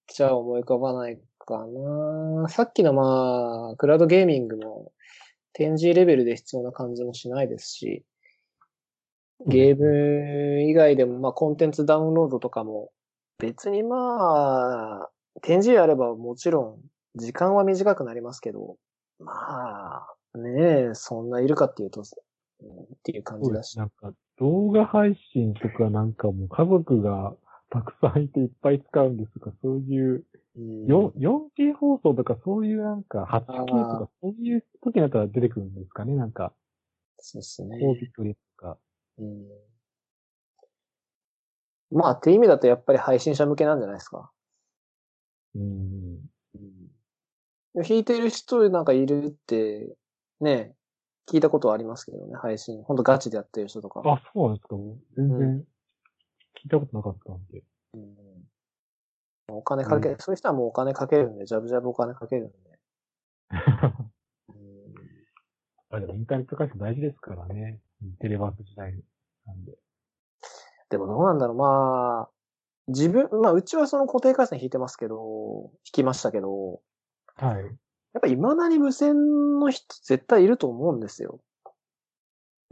[0.08, 2.50] ちゃ思い浮かばないかな。
[2.50, 4.92] さっきのまあ、クラウドゲーミングも
[5.54, 8.04] 展示レベルで必要な感じもしないですし、
[9.46, 12.90] ゲーム以外でもまあコンテンツダウンロードとかも
[13.40, 15.10] 別にまあ、
[15.42, 16.80] 展示やればもちろ
[17.16, 18.78] ん時間は短くなりますけど、
[19.20, 23.78] まあ、ねえ、そんないるかっていうと、うんっていう感じだし。
[23.78, 27.36] なんか動画配信とかなんかもう家族が
[27.70, 30.24] たくさんいていっぱい使うんですとか、そういう、
[30.56, 36.54] うんよ 4K 放送とかそういうなんか 8K とあかそういう時になったら出てくるんですかね、なんか、
[37.20, 37.78] そうですね。
[37.80, 38.78] 高ビットレとか。
[39.20, 39.46] うん
[41.92, 44.32] まあ、って意味だとやっぱり配信者向けなんじゃないですか。
[45.56, 46.20] うん。
[47.76, 49.96] 弾いてる人なんかいるって、
[50.42, 50.74] ね、
[51.32, 52.84] 聞いたことはありますけどね、配信。
[52.84, 54.02] ほんとガチでやってる人とか。
[54.06, 54.76] あ、そうなんですか
[55.16, 55.64] 全う然
[56.64, 57.64] 聞いたことなかったんで。
[57.94, 58.18] うん
[59.50, 62.80] お金かけ、そういう人はもうお金かけるんで、ジャブジャブお金かけるんで。
[63.50, 64.12] う ん
[65.90, 67.80] あでもインターネット回線大事ですからね。
[68.20, 68.94] テレワーク時代
[69.46, 69.78] なんで。
[70.90, 72.30] でもどうなんだろう、まあ、
[72.88, 76.80] 自分、まあ、うちはその固定回線引いてますけど、引きましたけど、
[77.36, 77.56] はい。
[77.56, 81.40] やっぱ未だに無線の人絶対いると思うんですよ。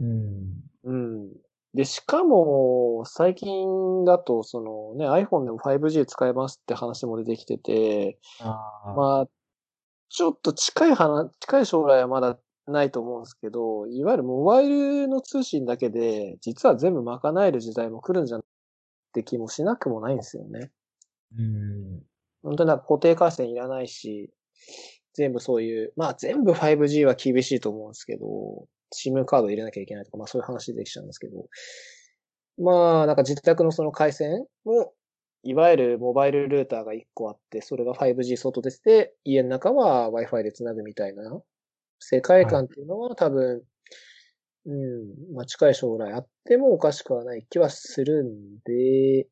[0.00, 0.62] うん。
[0.84, 1.32] うん。
[1.74, 8.94] で、しかも、最近だと、そのね、iPhone でも 5G 使えますって話も出てきてて、ああ。
[8.94, 9.28] まあ、
[10.08, 18.44] ちょっと近い話、近い将来はまだないと思うんですけど、いわゆるモバイルの通信だけで、実は全部賄える時代も来るんじゃんっ
[19.12, 20.70] て気もしなくもないんですよね。
[21.36, 22.02] うん。
[22.42, 24.30] 本当になんか固定回線いらないし、
[25.14, 28.26] 全部そういう、まあ全部 5G は厳しいと思うんですけど、
[28.94, 31.46] SIM カード入れなきゃいけないとか、まあそういう話できちゃうんですけど、
[32.58, 34.92] まあなんか自宅のその回線も、
[35.42, 41.40] いわゆるモバイルルーターが1個あって、それが 5G 外出て、家の中は Wi-Fi で繋ぐみたいな、
[41.98, 43.62] 世界観っていうのは多分、
[44.66, 49.26] うん、まあ近い将来あってもおかしくはない気はするんで、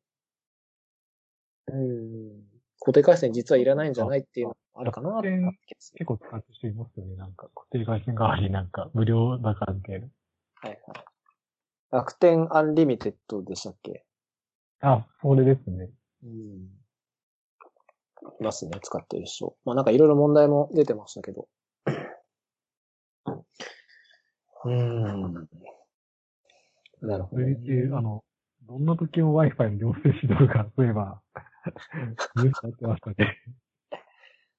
[1.67, 2.43] うん、
[2.79, 7.15] 固定回線実はいらないんじゃないっていうのもあるかな結構使ってる人いますよね。
[7.15, 10.07] なんか、固定回線代わりになんか、無料だからみたいな。
[10.55, 10.79] はいはい。
[11.91, 14.03] 楽天アンリミテッドでしたっけ？
[14.81, 15.89] あ、それですね。
[16.23, 16.29] うん。
[18.41, 19.55] いますね、使ってる人。
[19.63, 21.47] まあなんかいろいろ問題も出てましたけど。
[24.65, 25.33] うん。
[27.01, 27.55] なるほど、ね。
[27.55, 28.23] それで、あの、
[28.67, 31.21] どんな時も Wi-Fi の行政指導が、そういえば、
[32.37, 33.37] ニュースになってましたね。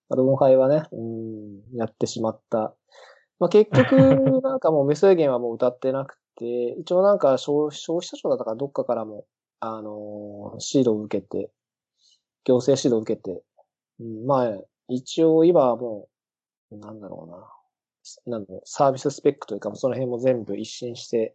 [0.08, 0.96] 子供会はね、う
[1.74, 2.74] ん、やってしまった。
[3.38, 3.96] まあ、結局、
[4.42, 9.26] なんかもう無制限はもう歌ってなくて、一応なんか消消費者庁だったからどっかからも、
[9.60, 11.50] あのー指導を受けて、
[12.44, 13.42] 行政指導を受けて、
[14.00, 16.08] うん、まあ、一応今はも
[16.70, 17.55] う、なんだろうな。
[18.26, 21.34] なんだろう、サービススペックというか、その辺も全部一新して、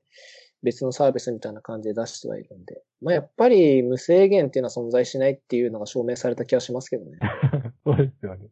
[0.64, 2.84] 別のサービスみたいな感じで出してはいるんで。
[3.02, 7.18] まあ、やっぱり無制限っていうのは存在しないっていうのが証明された気がしますけどね。
[7.84, 8.48] そうですよね。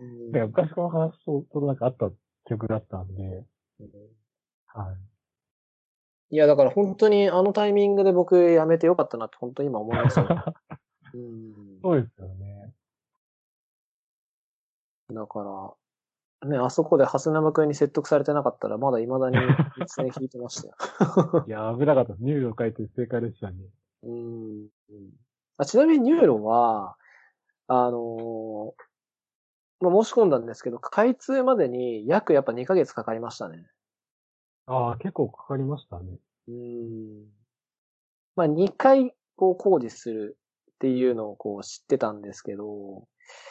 [0.00, 2.10] うんだから昔この話と、ちょうどなんかあった
[2.46, 3.22] 曲だったんで、
[3.80, 3.90] うん
[4.66, 6.34] はい。
[6.34, 10.26] いや、だから本当にあのタイミングで僕辞めてよかったなって本当に今思いますよ。
[11.14, 11.78] うん。
[11.82, 12.74] そうですよね。
[15.12, 15.72] だから、
[16.46, 19.36] ね、あそこで蓮沼君に説得されてなかったらまだ未だに
[19.82, 20.74] 一線引いてましたよ。
[21.46, 22.22] いや、危なかったです。
[22.22, 23.56] 入力書いて正解でしたね。
[24.04, 24.68] うん。
[25.58, 26.96] あちなみに NURO は、
[27.68, 28.86] あのー
[29.80, 33.66] まあ、申し込んだんですけど、開通までに約やっぱ2ヶ月かかりましたね。
[34.66, 36.18] ああ、結構かかりましたね。
[36.48, 37.26] うん。
[38.36, 40.38] まあ、2回こう工事する
[40.72, 43.06] っていうのをこう知ってたんですけど、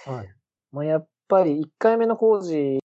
[0.06, 0.34] はい。
[0.72, 2.80] まあ、やっぱり1回目の工事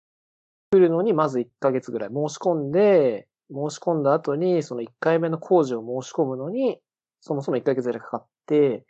[0.71, 6.79] 来るのにまず1ヶ月ぐらい申し込んで、申し込んだ後にその1回目の工事を申し込むのに、
[7.21, 8.85] そもそも1ヶ月ぐらいかかって、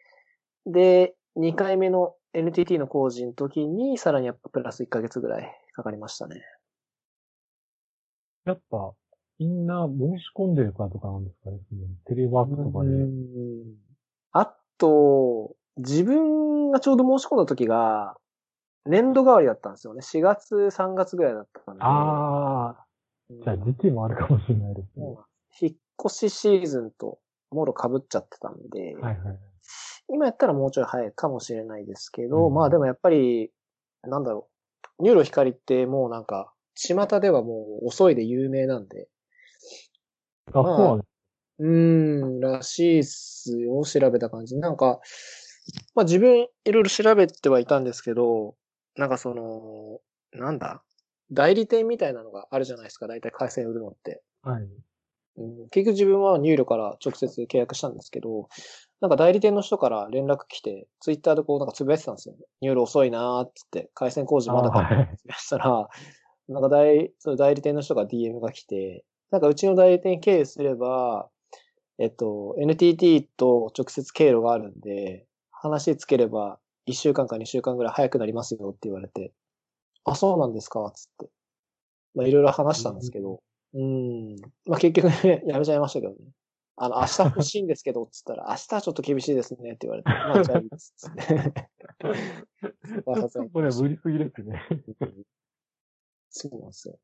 [0.67, 6.43] で、2回目の NTT の工事の時にさらにやっぱプラス1ヶ月ぐらいかかりましたね。
[8.45, 8.93] やっぱ、
[9.39, 11.59] みんな申し込んでるからとかなんですかね。
[12.07, 12.91] テレワークとかで。
[12.91, 13.87] うん
[14.33, 18.17] あと、自分がちょうど申し込んだ時が、
[18.87, 20.03] 年度代わりだったんですよね。
[20.03, 21.83] 4月、3月ぐらいだったんで。
[21.83, 22.87] ああ、
[23.31, 25.07] うんじゃあ時期もあるかもしれないですね。
[25.61, 27.19] 引っ越しシーズンと、
[27.51, 29.39] もろ被っちゃってたんで、はいはい。
[30.09, 33.51] 今やったらもうちょい早いかもしれないですけど、うんまあでもやっぱり、
[34.03, 34.49] なんだろ
[34.99, 39.09] う、 NURO 光ってもうなんか、巷ではもう遅いで有名なんで、
[40.49, 41.09] あ、そうなんです。
[41.59, 44.57] うーん、らしいっすよ、調べた感じ。
[44.59, 45.01] なんか、
[45.95, 48.55] まあ自分いろいろ調べてはいたんですけど、
[48.97, 50.01] なんかその、
[50.33, 50.83] なんだ？
[51.33, 54.23] 代理店みたいなのがあるじゃないですか、大体回線売るのって。
[54.43, 54.63] はい。
[55.39, 58.49] うん、結局自分は入力から直接契約したんですけど、
[59.01, 62.37] なんか代理店の人から連絡来て、ツイッターでこうなんかつぶやいてたんですよ。
[62.63, 65.89] 入力遅いなーって言って、回線工事まだかってつぶやいてたら、
[66.49, 71.29] なんか代、その代理店の人が DM が来て、なんかうちの代理店経由すれば、
[71.99, 79.33] えっと、NTT と直接経路があるんで、話つければ1週間か2週間ぐらい早くなりますよって言われて、
[80.05, 81.31] あ、そうなんですかつって。
[82.15, 83.41] まあいろいろ話したんですけど、
[83.75, 84.37] うん。
[84.67, 86.19] まあ結局ね、 やめちゃいましたけどね。
[86.77, 90.95] あの、明日欲しいんですけど、つったら、 明日はちょっと厳しいですねって言われて、まあじゃあいいです。
[90.97, 91.21] つって。
[93.53, 94.63] これは無理すぎですね。
[96.31, 96.99] そうなんですよ。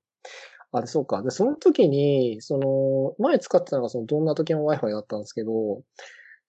[0.72, 1.22] あ、で、そうか。
[1.22, 5.82] で、その時に、その、前使ってたのがそのどんな時も Wi-Fi だったんですけど、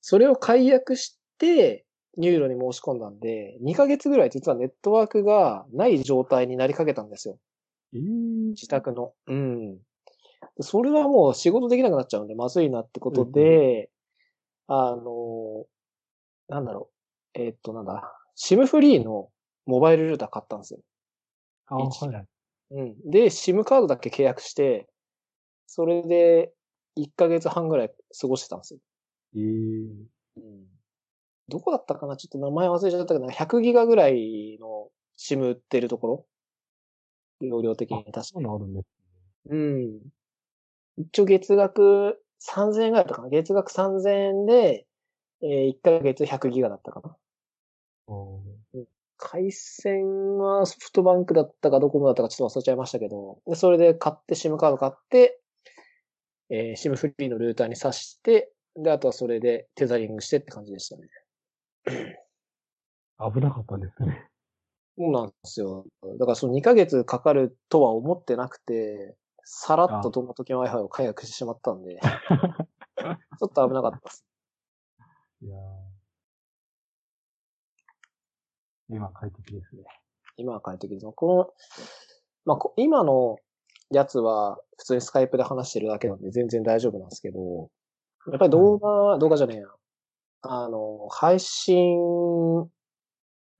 [0.02, 1.86] それを解約して、
[2.18, 7.40] NURO に申し込んだんで、2ヶ月ぐらい実はネットワークがない状態になりかけたんですよ。
[7.94, 9.14] えー、自宅の。
[9.28, 9.80] うん。
[10.60, 13.90] それはもう仕事できなくなっちゃうんで、まずいなってことで、
[14.68, 15.66] あの、
[16.48, 16.90] なんだろ
[17.36, 17.40] う。
[17.40, 18.16] えーっと、なんだ。
[18.36, 19.30] SIM フリーの
[19.66, 20.80] モバイルルーター買ったんですよ。
[21.68, 22.26] ああ、一はい。
[22.72, 22.96] うん。
[23.10, 24.88] で、SIM カードだけ契約して、
[25.66, 26.54] それで
[26.98, 28.80] 1ヶ月半ぐらい過ごしてたんですよ。
[29.36, 30.73] ええうん。
[31.50, 32.18] どこだったかな？
[32.18, 36.26] ちょっと名前忘れちゃったけど、100ギガぐらいの SIM 売ってるところ？
[37.42, 38.24] 容量的に確か。
[38.24, 38.88] そういうのあるんです。
[39.50, 40.00] うん。
[40.98, 43.30] 一応月額3000円ぐらいだったかな？
[43.30, 44.86] 月額3000円で、
[45.42, 47.16] えー、1ヶ月100ギガだったかな？
[49.18, 55.40] 回線はソフトバンクだったかドコモだったかちょっと忘れちゃいましたけど、でそれで買って SIM カード買って、
[56.50, 61.08] えー、SIM フリーのルーターに挿して、で、あとはそれでテザリングしてって感じでしたね。
[63.34, 64.28] 危なかったですね。
[64.98, 65.86] そうなんですよ。
[66.20, 74.26] だからその2ヶ月かかるとは思ってなくて、さらっとどの時の Wi-Fi を解約してしまったんで、 ちょっと危なかったです。
[75.42, 75.60] いやー
[78.90, 79.84] 今快適ですね。
[80.38, 81.08] 今は快適です。
[81.16, 81.54] この、
[82.46, 83.38] まあ、こ今の
[83.92, 87.70] やつは普通にスカイプで話してるだけなんで全然大丈夫なんですけど、
[88.32, 89.68] やっぱり動画、動画じゃねえや。
[90.44, 91.98] あの、配信、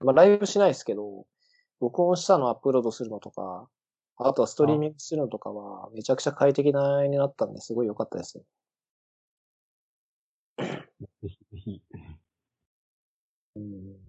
[0.00, 1.26] まあ、ライブしないですけど、
[1.80, 3.68] 録音したのをアップロードするのとか、
[4.16, 8.44] あとはストリーミングするのとかは、めちゃくちゃ快適なになったんで、すごい良かったですよ。
[10.58, 11.82] ぜひぜひ
[13.56, 13.64] うん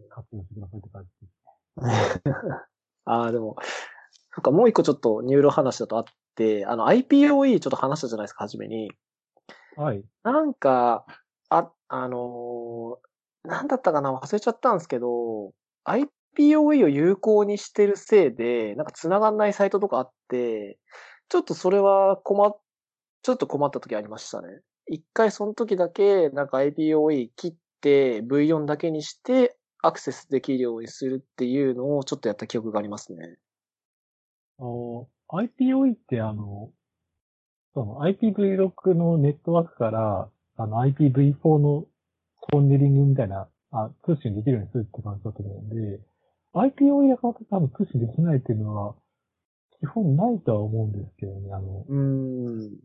[0.09, 2.21] 活用してくださいって感じです。
[3.05, 3.55] ああ、でも、
[4.33, 6.03] そっか、もう一個ちょっと NURO 話だとあっ
[6.35, 8.91] て、あの IPOE ちょっと話したじゃないですか、初めに。
[9.77, 10.03] はい。
[10.23, 11.05] なんか、
[11.49, 12.54] あ、あのー
[13.45, 14.13] なんだったかな？
[14.13, 15.53] 忘れちゃったんですけど、
[15.85, 20.77] IPOE を有効にしてるせいで、なんか繋がんないサイトとかあって、
[21.29, 22.57] ちょっとそれは困っ、
[23.21, 24.47] ちょっと困った時ありましたね。
[24.87, 33.37] 一回その時だけ、なんか IPoE 切って V4 だけにしてアクセスできるようにするっていうのをちょっとやった記憶がありますね。
[34.59, 36.71] あの、IPOE ってあの、
[37.73, 41.85] その IPv6 のネットワークから、あの IPv4 の
[42.51, 45.99] トンネリングみたいな、あ、通信できるようにするって感じだと思うんで、
[46.53, 48.95] IPOE だから多分通信できないっていうのは、
[49.79, 51.97] 基本ないとは思うんですけどね、あの、うー
[52.69, 52.79] ん。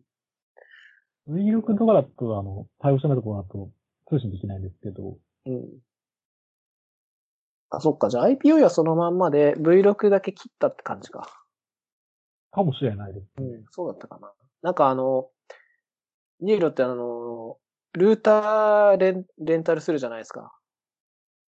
[1.29, 3.71] V6 とかだと、あの、対応してないところだと
[4.09, 5.81] 通信できないんですけど、うん。
[7.71, 8.11] あ、そっか。
[8.11, 11.29] じゃあ IPOE はそのまんまで V6 だけ切ったって感じか。
[12.51, 13.27] かもしれないです。
[13.39, 14.33] うん、そうだったかな。
[14.63, 15.29] なんかあの、
[16.41, 17.59] ニーロってあの、
[17.93, 20.53] ルーターレンレンタルするじゃないですか。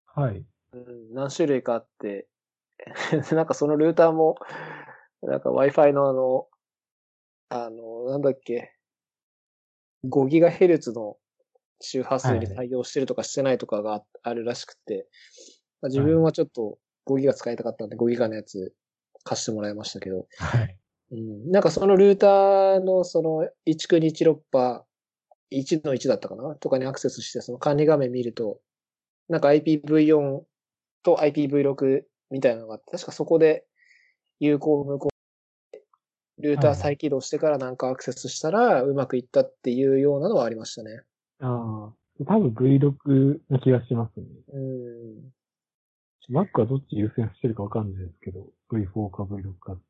[0.06, 0.46] はい。
[0.74, 2.28] うん、何種類かあって、
[3.32, 4.38] なんかそのルーターも、
[5.22, 6.48] なんか Wi-Fi のあの、
[7.50, 8.76] あの、なんだっけ、
[10.06, 11.18] 5GHz の
[11.80, 15.08] 周波数に対応してるとかしてないとかがあるらしくて、
[15.82, 18.74] まあ、自分はちょっと 5GB 使いたかったんで 5GB のやつ
[19.24, 20.78] 貸してもらいましたけど、はい。
[21.12, 24.86] うん、なんかそのルーターのその1区16波、
[25.52, 26.56] 1の1だったかな？
[26.56, 28.60] とかにアクセスしてその管理画面見ると、
[29.30, 30.42] なんか IPv4
[31.04, 33.66] と IPv6 みたいなのがあって、確かそこで
[34.40, 35.10] 有効無効
[36.40, 41.02] ルーター再起動してからなんかアクセスしたらうまくいったっていうようなのはありましたね。
[41.40, 44.26] ああ、多分 V6 な気がしますね。
[44.54, 45.34] うん。
[46.30, 49.82] Mac はどっち優先してるかわかんないですけど、V4 か V6 かって。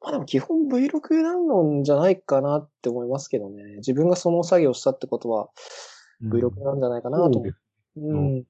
[0.00, 3.76] まあでも基本 V6 なのじゃないかなって思いますけどね。
[3.76, 5.48] 自分がその作業したってことは
[6.22, 7.52] V6 なんじゃないかなと思う。
[7.52, 7.56] そ
[7.96, 8.40] うん。
[8.40, 8.42] っ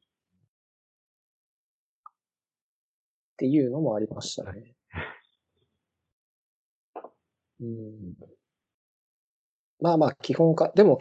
[3.39, 4.75] ていうのもありましたね。
[7.61, 8.14] うん。
[9.81, 10.73] まあまあ、基本か。
[10.75, 10.99] でも、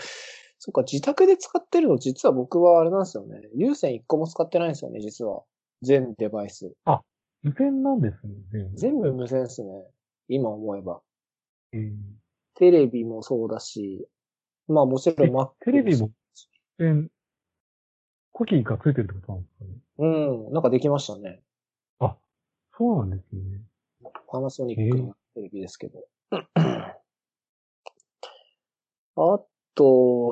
[0.59, 3.41] そっか、自宅で使ってるの実は僕はあれなんですよね。
[3.55, 5.43] 有線1個も使ってないんですよね、実は。
[5.81, 6.73] 全デバイス。
[7.43, 8.69] 無線なんですね。
[8.75, 9.69] 全部無線ですね。
[10.27, 11.01] 今思えば。
[11.73, 11.91] えー
[12.57, 14.07] テレビもそうだし、
[14.69, 16.09] まあもちろんえ Mac テレビも
[16.77, 17.11] 無線、
[18.31, 19.71] コキーがついてるってことなんですかね？
[19.97, 20.05] う
[20.51, 21.41] ん、なんかできましたね。
[21.99, 22.15] あ、
[22.77, 23.61] そうなんですね。
[24.29, 26.07] パナソニックのテレビですけど。
[29.17, 29.39] あ
[29.75, 29.83] と、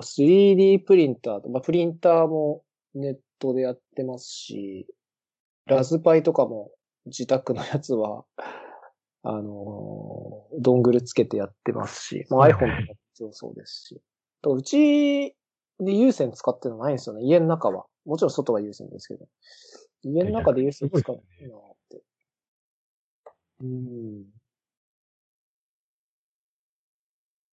[0.02, 2.64] 3D プリンターと、まあ、プリンターも
[2.96, 4.88] ネットでやってますし、
[5.66, 6.72] ラズパイとかも
[7.06, 8.24] 自宅のやつは、
[9.24, 14.01] あのードングルつけてやってますし、まあ、はい iPhone とかも強そうですし。
[14.41, 15.36] とうち
[15.80, 17.24] で有線使ってるのないんですよね。
[17.24, 17.86] 家の中は。
[18.05, 19.26] もちろん外は有線ですけど。
[20.03, 21.59] 家の中で有線使ってるなっ
[21.89, 22.01] て。
[23.61, 24.26] うん。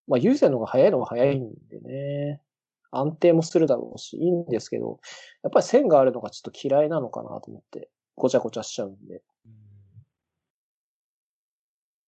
[0.09, 2.43] まあ、有線の方が早いのは早いんでね。
[2.91, 4.99] 安定もするだろうし、いいんですけど、
[5.45, 9.23] やっぱり線があるのがちょっと嫌いなのかなと思って、ごちゃごちゃしちゃうんで。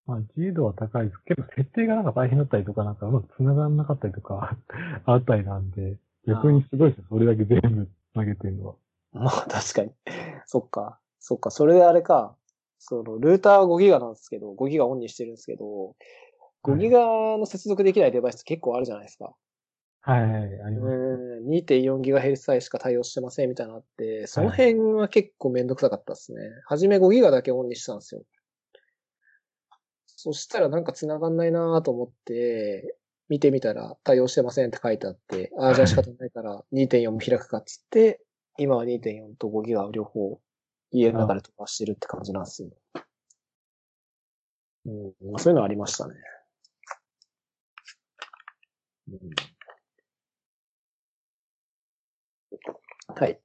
[0.07, 4.57] まあ、自由度は高いですけど、設定がなんか大変だったりとか、なんかうまく繋がらなかったりとか
[5.07, 5.97] あったりなんで、
[6.27, 8.75] 逆にすごいですよ、それだけ全部投げてるのは。
[9.13, 9.93] まあ確かに。
[10.47, 10.99] そっか。
[11.21, 11.51] そっか。
[11.51, 12.37] それであれか。
[12.79, 15.95] その、ルーター5ギガなんですけど、5ギガオンにしてるんですけど、
[16.65, 17.01] 5ギガ
[17.39, 19.35] の接続できないデバイス結構あるじゃないですか。
[20.01, 20.95] はい、はい、あります。
[20.97, 26.41] うん、2.4GHz さえしか対応してませんみたいなのあって、その辺は結構めんどくさかったですね。
[26.67, 28.23] はじめ5ギガだけオンにしてたんですよ。
[30.23, 32.97] そしたらなんか繋がんないなと思って、
[33.29, 38.21] 見てみたら対応してませんって書いてあって、ああ、じゃあ仕方ないから2.4も開くかっつって、
[38.57, 40.41] 今は2.4と5ギガ両方
[40.93, 42.71] 家の中で飛ばしてるって感じなんですよ。
[44.87, 44.91] う
[45.35, 46.15] ん、そういうのありましたね。
[49.09, 49.19] うん
[53.09, 53.41] はい。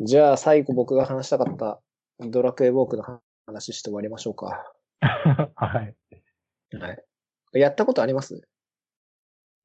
[0.00, 1.80] じゃあ、最後僕が話したかった
[2.20, 3.02] ドラクエウォークの
[3.46, 4.72] 話して終わりましょうか。
[5.00, 5.96] はい。
[6.78, 7.04] はい。
[7.52, 8.48] やったことあります？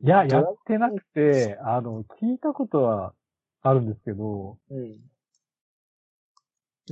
[0.01, 3.13] いや、やってなくて、あの、聞いたことは
[3.61, 4.79] あるんですけど、う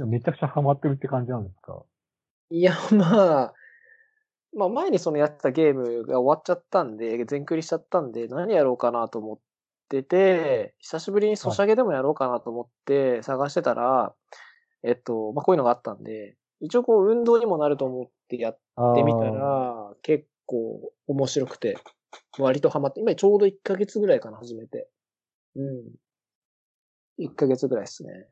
[0.06, 0.10] ん。
[0.10, 1.84] めちゃくちゃハマってるって感じなんですか？
[2.50, 3.54] いや、まあ、
[4.56, 9.40] まあ前にそのやってたゲームが終わっちゃったんで、全クリしちゃったんで、何やろうかなと思っ
[9.90, 14.14] てて、久しぶりにソシャゲでもやろうかなと思って探してたら、
[14.84, 18.60] えっと、まあこういうのがあったんで、一応こう運動にもなると思ってやっ
[18.96, 21.78] てみたら、結構面白くて、
[22.40, 24.90] 割とハマって、今ちょうど1ヶ月ぐらいかな、始めて。
[25.56, 25.84] うん。
[27.20, 28.28] 1ヶ月ぐらいですね。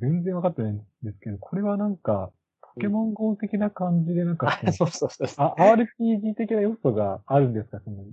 [0.00, 2.32] 全然わかってないんですけど、これはなんか、
[2.62, 5.46] ポケモン GO 的な感じで、なんか その、そうそうそう。
[5.46, 8.04] あ、RPG 的な要素があるんですかその、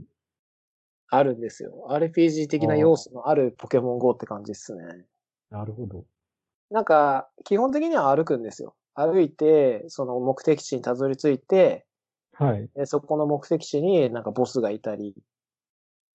[1.10, 1.88] あるんですよ。
[1.90, 5.06] RPG 的な要素のあるポケモン GO って感じですね。
[5.50, 6.06] なるほど。
[6.70, 8.76] なんか、基本的には歩くんですよ。
[8.94, 11.86] 歩いて、その目的地にたどり着いて、
[12.34, 12.70] はい。
[12.76, 15.16] でそこの目的地になんかボスがいたり、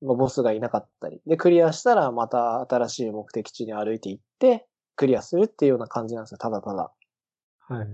[0.03, 1.21] まあボスがいなかったり。
[1.27, 6.39] で、クリアしたらまた新しい目的地に歩いていって、クリアするっていうような感じなんですよ。
[6.39, 6.93] ただただ。
[7.69, 7.87] はい。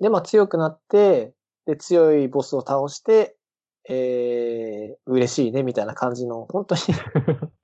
[0.00, 1.34] で、まあ強くなって、
[1.66, 3.36] で、強いボスを倒して、
[3.88, 6.80] えー、嬉しいね、みたいな感じの、本当に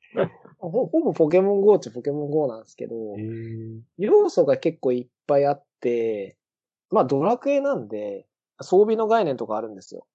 [0.75, 6.37] ほ、ほぼポケモン GO っちゃポケモン GO なんですけど、えー、要素が結構いっぱいあって、
[6.91, 8.27] まあドラクエなんで、
[8.61, 10.07] 装備の概念とかあるんですよ。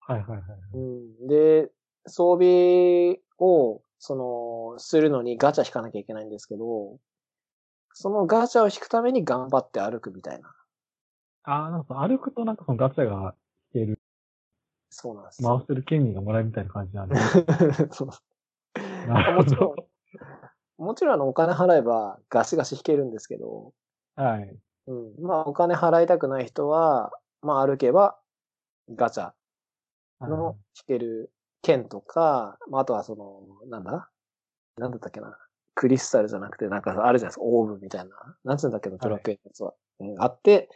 [0.00, 0.42] はいはいはい。
[0.74, 1.70] うん、で、
[2.06, 6.98] 装備を、その、するのにガチャ引かなきゃいけないんですけど、
[7.92, 10.54] そのガチャを引くために頑張って歩くみたいな。
[11.44, 13.34] あー、なんか歩くとなんかそのガチャが
[13.74, 14.00] 引ける、
[14.90, 15.48] そうなんですよ。
[15.48, 17.16] 回してる権利がもらえるみたいな感じなんで。
[17.92, 18.08] そう
[19.34, 20.84] もちろど。
[20.84, 23.72] ん、もちろんあのお金払えばガシガシ引けるんですけど、
[24.14, 24.58] はい。
[24.86, 25.14] うん。
[25.20, 28.18] まあお金払いたくない人は、まあ歩けば
[28.94, 29.32] ガチャ
[30.20, 31.32] の引ける
[31.62, 34.10] 剣とか、まああとはその、なんだ？
[34.76, 35.38] なんだったっけな？
[35.74, 38.36] クリスタルじゃなくて、なんかあるじゃないですか、オーブみたいな。
[38.44, 39.74] なんつうんだっけな、ドラクエのやつは。
[40.00, 40.70] うん、あって、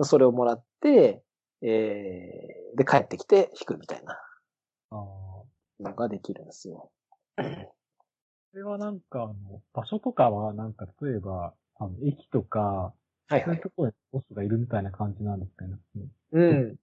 [0.00, 1.22] それをもらって、
[1.60, 4.18] えー、で帰ってきて引くみたいな
[4.90, 6.90] あーのができるんですよ。
[7.36, 12.94] これはなんか、あの、場所とかは、なんか、例えば、あの、駅とか、
[13.28, 13.60] はいはいそういう。
[13.62, 15.78] ところにボスがいるみたいな感じなんですかね。
[16.32, 16.76] うん。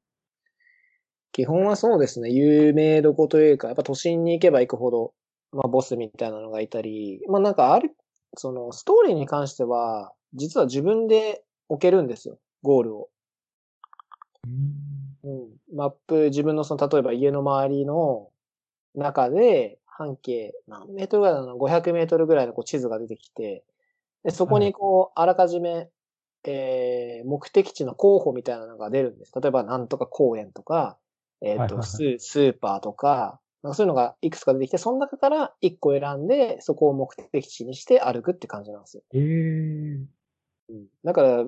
[1.32, 2.32] 基本はそうですね。
[2.32, 5.14] 有名どこというか、やっぱ都心に行けば行くほど、
[5.52, 7.96] まあボスみたいなのがいたり、まあなんかある、
[8.36, 12.40] そのストーリーに関しては、実は自分で置けるんですよ。
[12.64, 13.10] ゴールを。
[14.46, 15.32] うん。
[15.32, 15.76] うん。
[15.76, 18.30] マップ、自分のその、例えば家の周りの
[18.96, 23.66] 中で、半径何メートルぐらいなの ?500 メートルぐらいのこう地図が出てきて、
[24.24, 25.90] で、そこにこう、あらかじめ、
[26.46, 29.34] えー、目的地の候補みたいなのが出るんです。
[29.40, 30.98] 例えば、なんとか公園とか、
[31.42, 39.04] えっ、と、はいはいはいスー、スーパーとか、なんかそういうのがいくつか出てきて、その中から1個選んで、そこを目的地にして歩くって感じなんですよ。
[39.14, 40.06] ええー。
[40.70, 40.88] うん。
[41.04, 41.46] だから、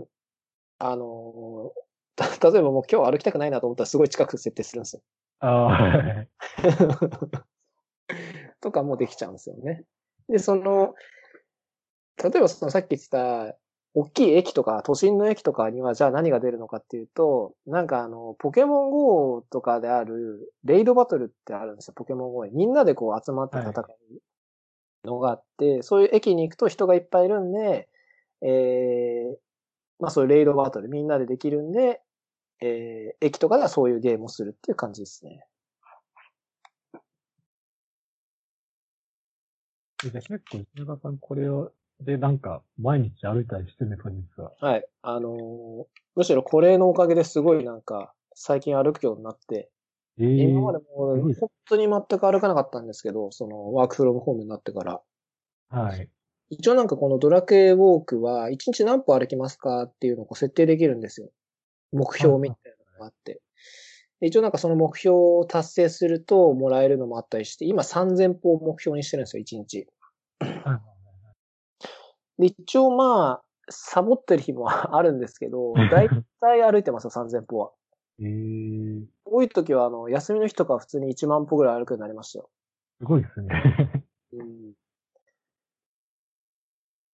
[0.80, 1.82] あのー
[2.40, 5.02] た例えばもう今日歩きたくないなと思ったらすごい近く設定するんですよ。
[5.40, 6.30] ああ、はい。
[8.62, 9.84] とかもできちゃうんですよね。
[10.30, 10.96] で、その、
[12.24, 13.56] 例えばそのさっき言ってた、
[13.94, 22.52] 大きい駅とか、都心の駅とかには、じゃあ何が出るのかっていうと、なんかあの、ポケモン GO とかである、レイドバトルってあるんですよ、ポケモン GO に。
[22.54, 27.90] みんなでこう集まって戦うのがあって、そういう駅に行くと人がいっぱいいるんで、
[28.42, 29.38] えー、
[30.00, 32.02] まあそういうレイドバトルみんなでできるんで、
[32.62, 35.46] えー、駅とかではそういうゲームをするっていう感じですね。
[40.02, 44.52] じゃあ結構、石永さんこれを、でなんか、毎日歩いたりしてるんですか、実は。
[44.60, 44.88] はい。
[45.02, 49.70] あのーむしろこれのおかげですごいなんか、最近歩くようになって、
[50.20, 55.02] ええ今までも本当に全く歩かなかったんですけど、そのワークフロムホームになってから。
[55.70, 56.10] はい。
[56.50, 61.30] 一応なんかこのドラクエウォークは、1日何歩歩きますかっていうのを設定できるんですよ。
[61.94, 63.42] 目標みたいなのがあって。
[64.22, 69.88] で一応なんかその目標を達成するともらえるのもあったりして、今3000歩を目標にしてるんですよ、1日。
[70.40, 70.82] は
[72.38, 72.42] い。
[72.42, 77.72] で、一応まあ、サボってる日も あるんですけど、だいたい歩いてますよ、3000歩は。
[78.20, 82.50] ええ多い時は、あの、休みの日とかは普通に1万歩ぐらい歩くようになりましたよ。
[83.00, 84.06] すごいですね。
[84.34, 84.74] うん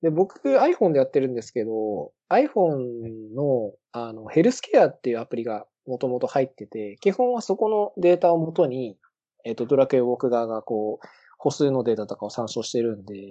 [0.01, 8.97] で、僕 iPhone でやってるんですけど、iPhone の、あの、ヘルスケアっていうアプリがもともと入ってて、基本はそこのデータをもとに、
[9.45, 11.07] えっ、と、ドラクエウォーク側がこう、
[11.37, 13.29] 歩数のデータとかを参照してるんで、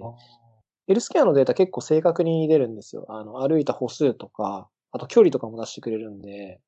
[0.87, 3.05] ヘルスケアのデータ結構正確に出るんですよ。
[3.09, 6.59] あの、歩いた歩数とか、あと距離とかも出してくれるんで、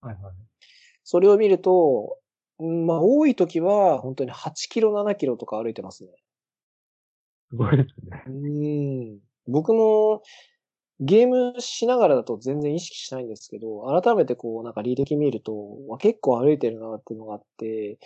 [0.00, 0.34] はいはい。
[1.04, 2.18] それを見ると、
[2.58, 6.10] うんまあ、多い時は本当に8キロ、7キロとか歩いてますね。
[7.50, 8.24] すごいですね。
[8.26, 8.30] う
[9.16, 9.18] ん。
[9.46, 10.22] 僕も
[11.00, 17.98] ゲームしながらだと全然意識しないんですけど、改めてこうなんか履歴見ると、わ結構歩いてるなっていうのがあって、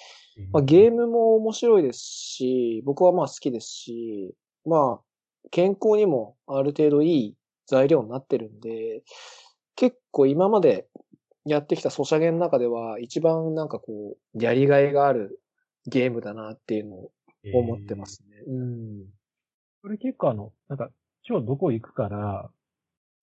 [0.52, 4.34] まあ、ゲームも面白いですし、僕はまあ好きですし、
[4.64, 5.04] まあ
[5.50, 9.02] 健康にもある程度いい材料になってるんで、
[9.74, 10.86] 結構今まで
[11.44, 15.40] やってきたソシャゲの中では一番なんかこう、やりがいがある
[15.86, 17.10] ゲームだなっていうのを
[17.52, 18.06] 思ってま。
[18.06, 18.36] すね。
[18.46, 19.04] うん。
[19.82, 20.90] これ結構あの、なんか、
[21.28, 22.50] 今日どこ行くから、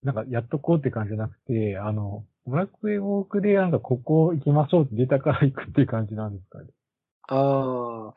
[0.04, 6.66] なんかやっとこうって感じじゃなくて、あの、ブラックウォークでなんかここ行きましょうって出たから行くっていう感じなんですかね。
[7.30, 8.14] ああ。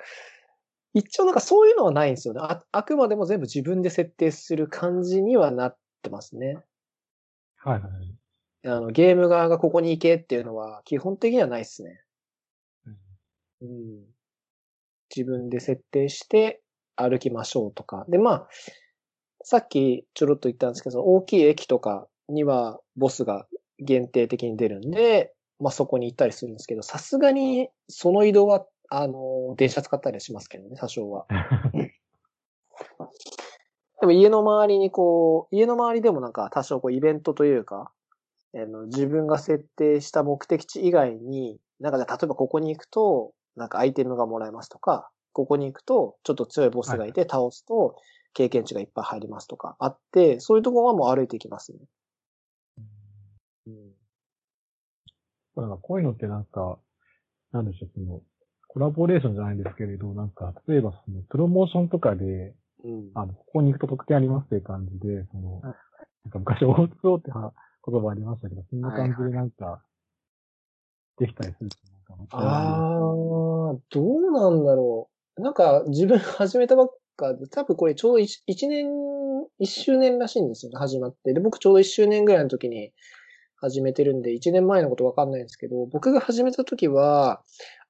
[0.95, 2.41] 一応なんかそういうのはないんですよね。
[2.43, 6.59] あ、あくまでも全部自分で設定する感じにはなってますね。
[7.59, 8.69] はいはい。
[8.69, 12.01] あの、ゲーム側がここに行けっていうのは基本的にはないですね。
[12.87, 12.99] うん
[13.63, 14.05] うん。
[15.15, 16.63] 自分で設定して
[16.97, 18.07] 歩きましょうとか。
[18.09, 18.49] で、まあ、
[19.45, 23.47] さっきちょろっと言ったんですけど、大きい駅とかにはボスが
[23.79, 31.27] 限定的に出るんで、まあそこに行ったりするんですけど、さすがにその移動は、あの、電車使ったりはしますけどね、多少は。
[34.01, 37.93] でも家の周りにこう、家の周りでもなんか多少こうイベントというか、
[38.55, 47.97] あの自分が設定した目的地以外に、なんかじゃあ例えばここに行くと、なんかアイテムがもらえますとか、ここに行くとちょっと強いボスがいて倒すと
[48.35, 51.79] 経験値がいっぱい入りますとかあって、そういうところはもう歩いていきますね。
[53.67, 53.93] うん。
[55.57, 56.79] なんかこういうのってなんか、
[57.53, 58.21] なんでしょう、その、
[58.69, 62.55] コラボレーションじゃないんですけれど、なんか、例えばその、プロモーションとかで、
[62.85, 63.11] うん。
[63.15, 65.75] あの、ここに行くと特典ありますっていう感じで、その、はい
[66.25, 67.53] なんか昔、大津王っては
[67.87, 69.83] 言葉ありましたけど、そんな感じでなんか、
[71.19, 75.43] できたりするとなんか、ああ、どうなんだろう。
[75.43, 78.87] なんか自分始めたばっかで、多分これちょうど 1, 一年、
[79.61, 81.33] 1周年らしいんですよね、始まって。
[81.33, 82.93] で、僕ちょうど1周年ぐらいの時に
[83.57, 87.43] 始めてるんで、1年前のことわかんないんですけど、僕が始めた時は、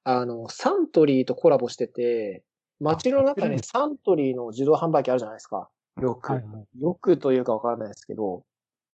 [0.03, 2.43] あの、サントリーとコラボしてて、
[2.79, 5.69] 街の中にサントリーの自動販売機あるじゃないですか。
[6.01, 6.33] よく。
[6.33, 6.81] はいはい。
[6.81, 8.43] よくというかわからないですけど、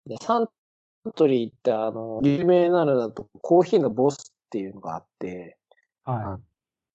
[0.06, 0.50] でサン
[1.16, 5.58] トリーってあの、有名なのだとコーヒーのボスっていうのがあって、
[6.04, 6.40] は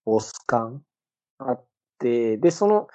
[0.05, 0.83] ボス缶
[1.39, 1.65] あっ
[1.99, 2.89] て、で、その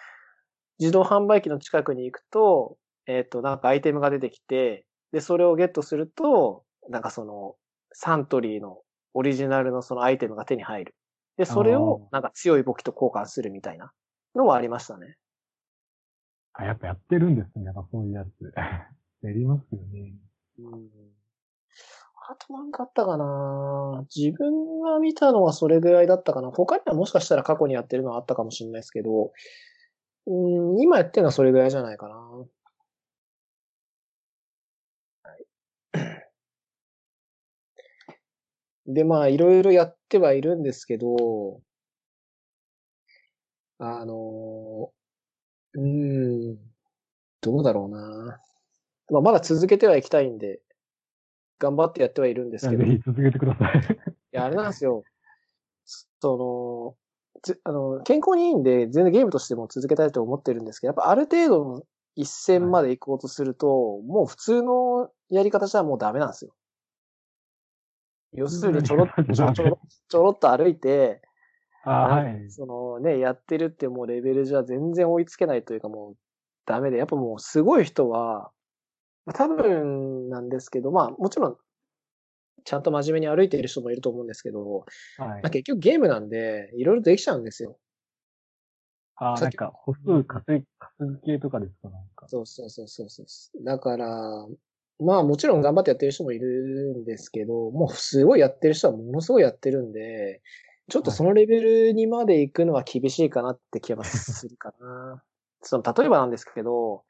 [0.79, 7.55] 自動販売機の近くに行くと、えっ、と、なんかアイテムが出てきて、で、それをゲットすると、なんかその、
[7.91, 8.81] サントリーの
[9.13, 10.95] オリジナルのそのアイテムが手に入る。
[11.37, 13.91] で、それをなんか強い武器と交換するみたいな
[14.35, 15.07] のはありましたね。
[15.07, 16.63] い。
[16.63, 18.53] あ、やっぱやってるんですね、やっぱそういうやつ。
[19.21, 20.13] やりますよね。
[20.59, 20.89] うん
[22.31, 29.31] あとなんかあったかな自分が見たのはそれぐらいだったかな他にはもしかしたら過去にやってるのはあったかもしれないですけど、
[30.29, 32.15] うん、今やってるのはそれぐらいじゃないかな。
[32.15, 32.47] は
[38.87, 38.93] い。
[38.93, 41.61] で、まあ、いろいろやってはいるんですけど、
[43.79, 44.91] あの、
[45.73, 46.57] うん、
[47.41, 48.39] どうだろうな。
[49.09, 50.59] まあ、まだ続けてはいきたいんで、
[51.57, 52.83] 頑張ってやってはいるんですけど。
[52.83, 53.81] ぜひ続けてください。
[53.81, 55.03] いや、あれなんですよ。
[55.85, 57.08] その、つ
[57.63, 61.81] あの、健康にいいんで、全然ゲームとしても続けたいと思ってるんですけど、やっぱある程度の
[62.15, 66.51] 一線まで行こうとすると、もう普通のやり方じゃもうダメなんですよ。
[68.33, 71.21] 要するにちょろっ と、ちょろちょろちょろっと歩いて、
[71.83, 72.49] あーはいか。
[72.49, 76.15] そのね、やってるってもうレベルじゃ全然追いつけないというかもう
[76.65, 78.51] ダメで、やっぱもうすごい人は、
[79.33, 81.57] 多分なんですけど、まあもちろん、
[82.63, 84.85] ちゃんと真面目に歩いている人もいると思うんですけど、
[85.17, 85.49] はいまあ、。
[85.49, 87.77] 結局ゲームなんで、いろいろできちゃうんですよ。
[89.15, 92.27] あーさっきなんか、歩数稼ぎ、稼ぎ系とかですか、なんか。
[92.27, 93.63] そうそうそうそうそう。
[93.63, 94.47] だから、
[94.99, 100.41] まあもちろん頑張ってやってる人もいるんですけど、もうすごいやってる人はものすごいやってるんで、
[100.89, 105.23] ちょっとそのレベルにまで行くのは厳しいかなって気はするかな。
[105.61, 107.03] その、例えばなんですけど、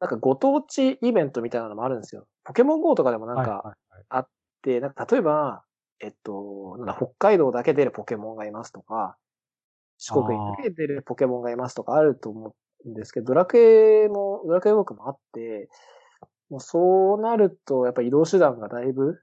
[0.00, 2.26] なんかご当地イベントみたいなのもあるんですよ。
[2.44, 4.24] ポケモン GO とかでもなんかはいはいはい
[4.62, 5.64] で、なんか例えば、
[6.00, 9.16] えっと、なんだ、北海道だけ出るポケモンがいますとか、
[9.98, 12.56] 四国にだけ出るポケモンがいますとかあると思
[12.86, 15.68] うんですけど、ドラクエも、ドラクエウォークもあって、
[16.50, 19.20] もうそうなると、やっぱ移動手段がだいぶ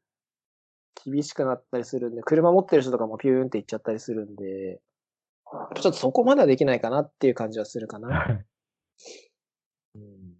[1.05, 4.81] 厳しくなったりするんで、車持ってる人とかもピューンって行っちゃったりするんで、
[5.75, 8.09] ちょっとそこまではできないかなっていう感じはするかな。
[8.09, 8.45] はい。
[9.95, 10.35] うん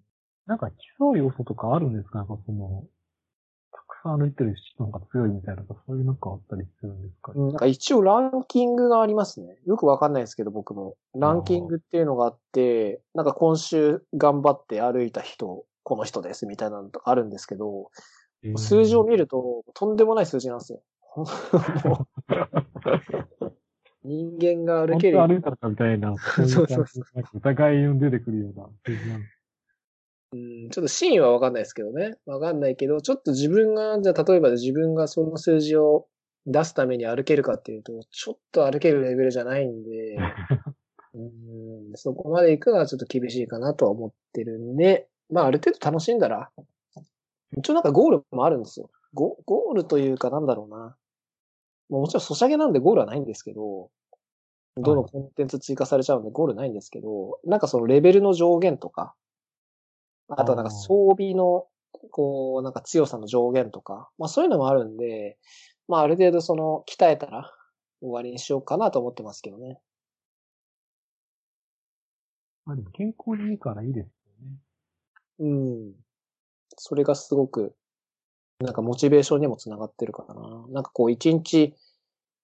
[0.46, 0.70] なんか
[1.00, 2.20] 競う要素とかあるんですか？
[2.20, 2.88] なんかその、
[4.06, 9.58] さん歩いてる人の方が強いみたいなそういうなんかあったりするんですかねうんなんか一応ランキングがありますね。
[9.66, 10.96] よくわかんないですけど、僕も。
[11.16, 17.90] ランキングっていうのがあって、なんか今週頑張って歩いた人、この人ですみたいなのとかあるんですけど、
[18.44, 20.82] えー数字を見るととんでもない数字なんですよ。
[24.04, 25.20] 人間が歩ける。
[25.20, 26.86] 歩いたのかみたいな、 そうそうそう
[27.34, 29.35] 疑いの出てくるような数字なんです。
[30.36, 32.16] うんちょっとシーンはわかんないですけどね。
[32.26, 36.08] わかんないけど、ちょっと自分が、じゃあ例えば自分がその数字を
[36.46, 40.18] 出すために歩けるかっていうと、ちょっと歩けるレベルじゃないんで、
[41.14, 46.52] うんそこまで行くのはちょっと厳しいかなとは思ってるんで、まあある程度楽しんだら、
[47.58, 48.90] 一応なんかゴールもあるんですよ。
[49.14, 50.98] ゴゴールというかなんだろうな。
[51.90, 53.90] もちろんソシャゲなんでゴールはないんですけど、
[54.78, 59.16] どのコンテンツ追加されちゃうんでゴールないんですけど、なんかそのレベルの上限とか、
[60.30, 61.68] あとはなんか装備の、
[62.12, 65.38] こう、なんか強さの上限とか、まあそういうのもあるんで、
[65.88, 67.52] まあある程度その鍛えたら
[68.02, 69.80] 終わりにしようかなと思ってますけどね。
[72.66, 74.58] まあでも健康にいいからいいですよね。
[75.40, 75.94] うん。
[76.78, 77.76] それがすごく、
[78.60, 80.66] なんかモチベーションにもつながってるからな。
[80.70, 81.76] なんかこう一日、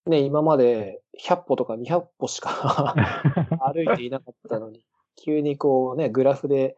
[0.06, 2.96] ね、今まで100歩とか200歩しか
[3.74, 4.86] 歩いていなかったのに、
[5.16, 6.78] 急にこうね、グラフで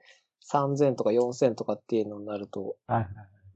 [0.52, 3.08] 3000とか4000とかっていうのになると、はいはい。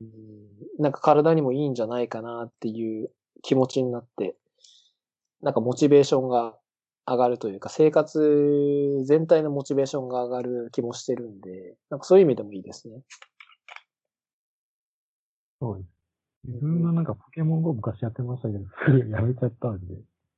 [0.01, 0.47] うん
[0.79, 3.09] なんか体にもいいんじゃないかなっていう
[3.41, 4.35] 気持ちになって、
[5.41, 6.55] なんかモチベーションが
[7.07, 13.01] 上がるというか、生活全体のモチベーションが上がる気もしてるんで、なんかそういう意味でもいいですね。
[15.59, 15.89] そうです。
[16.47, 19.95] 自分はなんかポケモン GO 昔やってましたけど、すぐやめちゃったんで。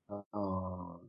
[0.07, 0.99] あー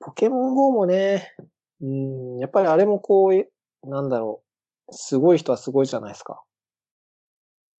[0.00, 1.34] ポケモン GO もね、
[1.80, 3.48] うん、やっぱりあれもこう、
[3.84, 4.42] なんだろ
[4.88, 6.42] う、すごい人はすごいじゃないですか。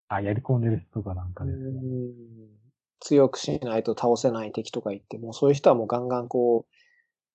[0.08, 1.64] あ、やり込んでる人とかなんかですね。
[1.64, 2.58] うん
[3.00, 6.66] 強くしないと倒せない敵とか言って、もうそういう人はもうガンガンこ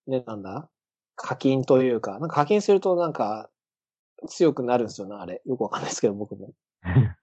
[0.07, 0.69] う、ね、なんだ？
[1.15, 3.49] 課金というか、なんか課金するとなんか
[4.27, 5.41] 強くなるんですよね、あれ。
[5.45, 6.51] よくわかんないですけど、僕も。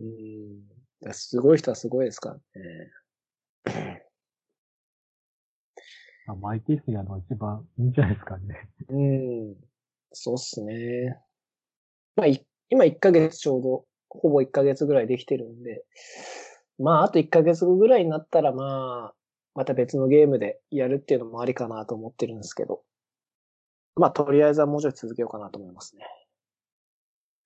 [0.00, 1.12] うん。
[1.12, 2.42] すごい人はすごいですからね。
[6.26, 8.68] あマイティスやのが一番いいんじゃないですかね。
[8.88, 9.69] うん。
[10.12, 11.18] そうっすね。
[12.16, 15.84] まあ、い今1ヶ月ちょうど、ほぼ1ヶ月ぐらいできてるんで、
[16.78, 19.14] まあ、あと1ヶ月後ぐらいになったら、まあ、
[19.54, 22.82] また別のゲームでやるっていうのもありかなと思ってるんですけど、
[23.96, 26.04] まあ、とりあえずはもうちょい続けようかなと思いますね。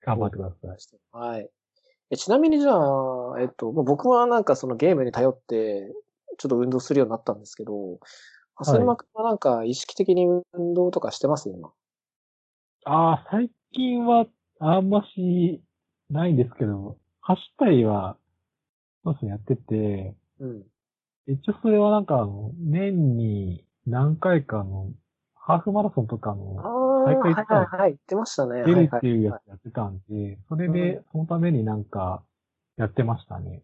[0.03, 0.99] 頑張ってください。
[1.13, 1.51] はい。
[2.11, 5.91] えちなみにじゃあ、えっと、まあ僕はなんかそのゲームに頼って、
[6.37, 7.99] ちょっと運動するようになったんですけど、
[8.55, 11.49] ハスルマ君はなんか意識的に運動とかしてます？
[11.49, 11.73] 今。
[12.85, 14.27] ああ、最近は
[14.61, 15.63] あんまし
[16.11, 18.17] ないんですけど、走ったりは、
[19.05, 20.63] そうですね、やってて、うん。
[21.27, 24.91] 一応それはなんかあの、年に何回かの、
[25.35, 26.69] ハーフマラソンとかあの、あ、
[27.05, 28.63] はい大会行ったはいはい、言ってましたね。
[28.65, 32.23] 出るはいはいっていうやつやってたんで、それうで、そのためになんか、
[32.77, 33.63] やってましたね。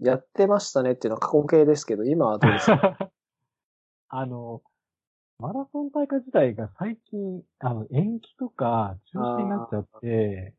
[0.00, 3.10] やってましたねっていうのは過去形ですけど、今はどうですか？
[4.08, 4.62] あの、
[5.40, 10.54] マラソン大会自体が最近、あの、延期とか中止になっちゃって、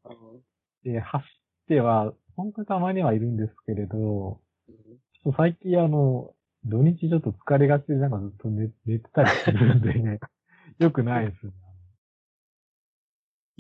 [0.84, 6.34] で、走っては、本当にたまにはいるんですけれど、ちょっと最近あの、
[6.66, 10.20] 土日ちょっと疲れがちでなんかずっと寝寝てたりするんで、ね、
[10.80, 11.54] よくないですね。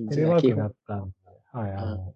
[0.10, 1.15] テレワークになったんで、
[1.52, 2.15] はい、あの、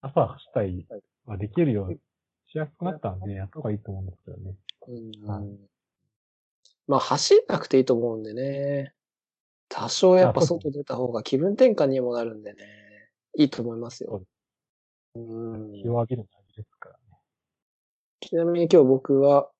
[0.00, 0.86] 朝走ったり
[1.26, 2.00] はできるように
[2.46, 4.54] しやすくなったんで、やった方がいいと思うんですけどね。
[4.88, 5.30] うん。
[5.30, 5.75] はい
[6.86, 8.92] まあ、走んなくていいと思うんでね。
[9.68, 12.62] 多少やっぱ外出た方が気分転換にもなるんでね。
[13.36, 14.22] いいと思いますよ。
[15.16, 15.72] うん。
[15.72, 17.00] 日を上げるの大事ですからね。
[18.20, 19.50] ちなみに今日僕は、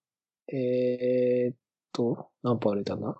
[0.53, 1.57] えー、っ
[1.93, 3.16] と、何歩歩いたんだ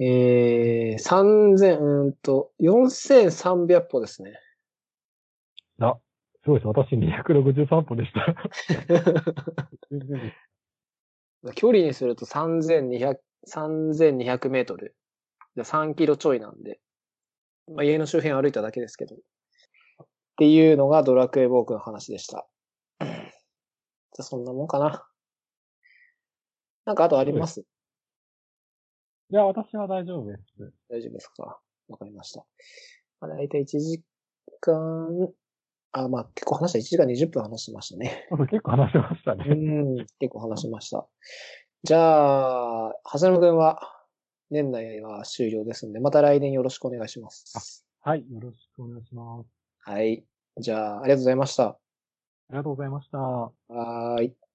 [0.00, 4.38] えー、3000、うーんと、4300歩ですね。
[5.80, 5.96] あ、
[6.44, 6.68] すごいです。
[6.68, 8.34] 私263歩でした。
[11.54, 13.16] 距離にすると3200、
[13.48, 14.96] 3200メートル。
[15.56, 16.80] 3キロちょいなんで。
[17.68, 19.14] まあ、家の周辺歩いただけですけど。
[19.14, 19.18] っ
[20.38, 22.46] ていうのがドラクエウォークの話でした。
[23.00, 23.10] じゃ
[24.18, 25.04] あそんなもんかな。
[26.84, 27.60] なんかあとあります？
[29.30, 30.72] いや、私は大丈夫です。
[30.88, 31.60] 大丈夫ですか？
[31.88, 32.44] わかりました。
[33.20, 34.02] まあ、大体1時
[34.60, 35.28] 間、
[35.92, 36.78] あ、まあ結構話した。
[36.78, 38.28] 1時間20分話しましたね。
[38.50, 39.44] 結構話しましたうね。
[39.44, 41.06] ん、結構話しました。
[41.82, 43.80] じゃあ、はさむくんは
[44.50, 47.86] 年内は終了ですんで、また来年よろしくお願いします。
[48.00, 49.48] はい、よろしくお願いします。
[49.80, 50.24] はい。
[50.58, 51.64] じゃあ、ありがとうございました。
[51.68, 51.78] あ
[52.50, 53.18] りがとうございました。
[53.18, 54.47] はーい。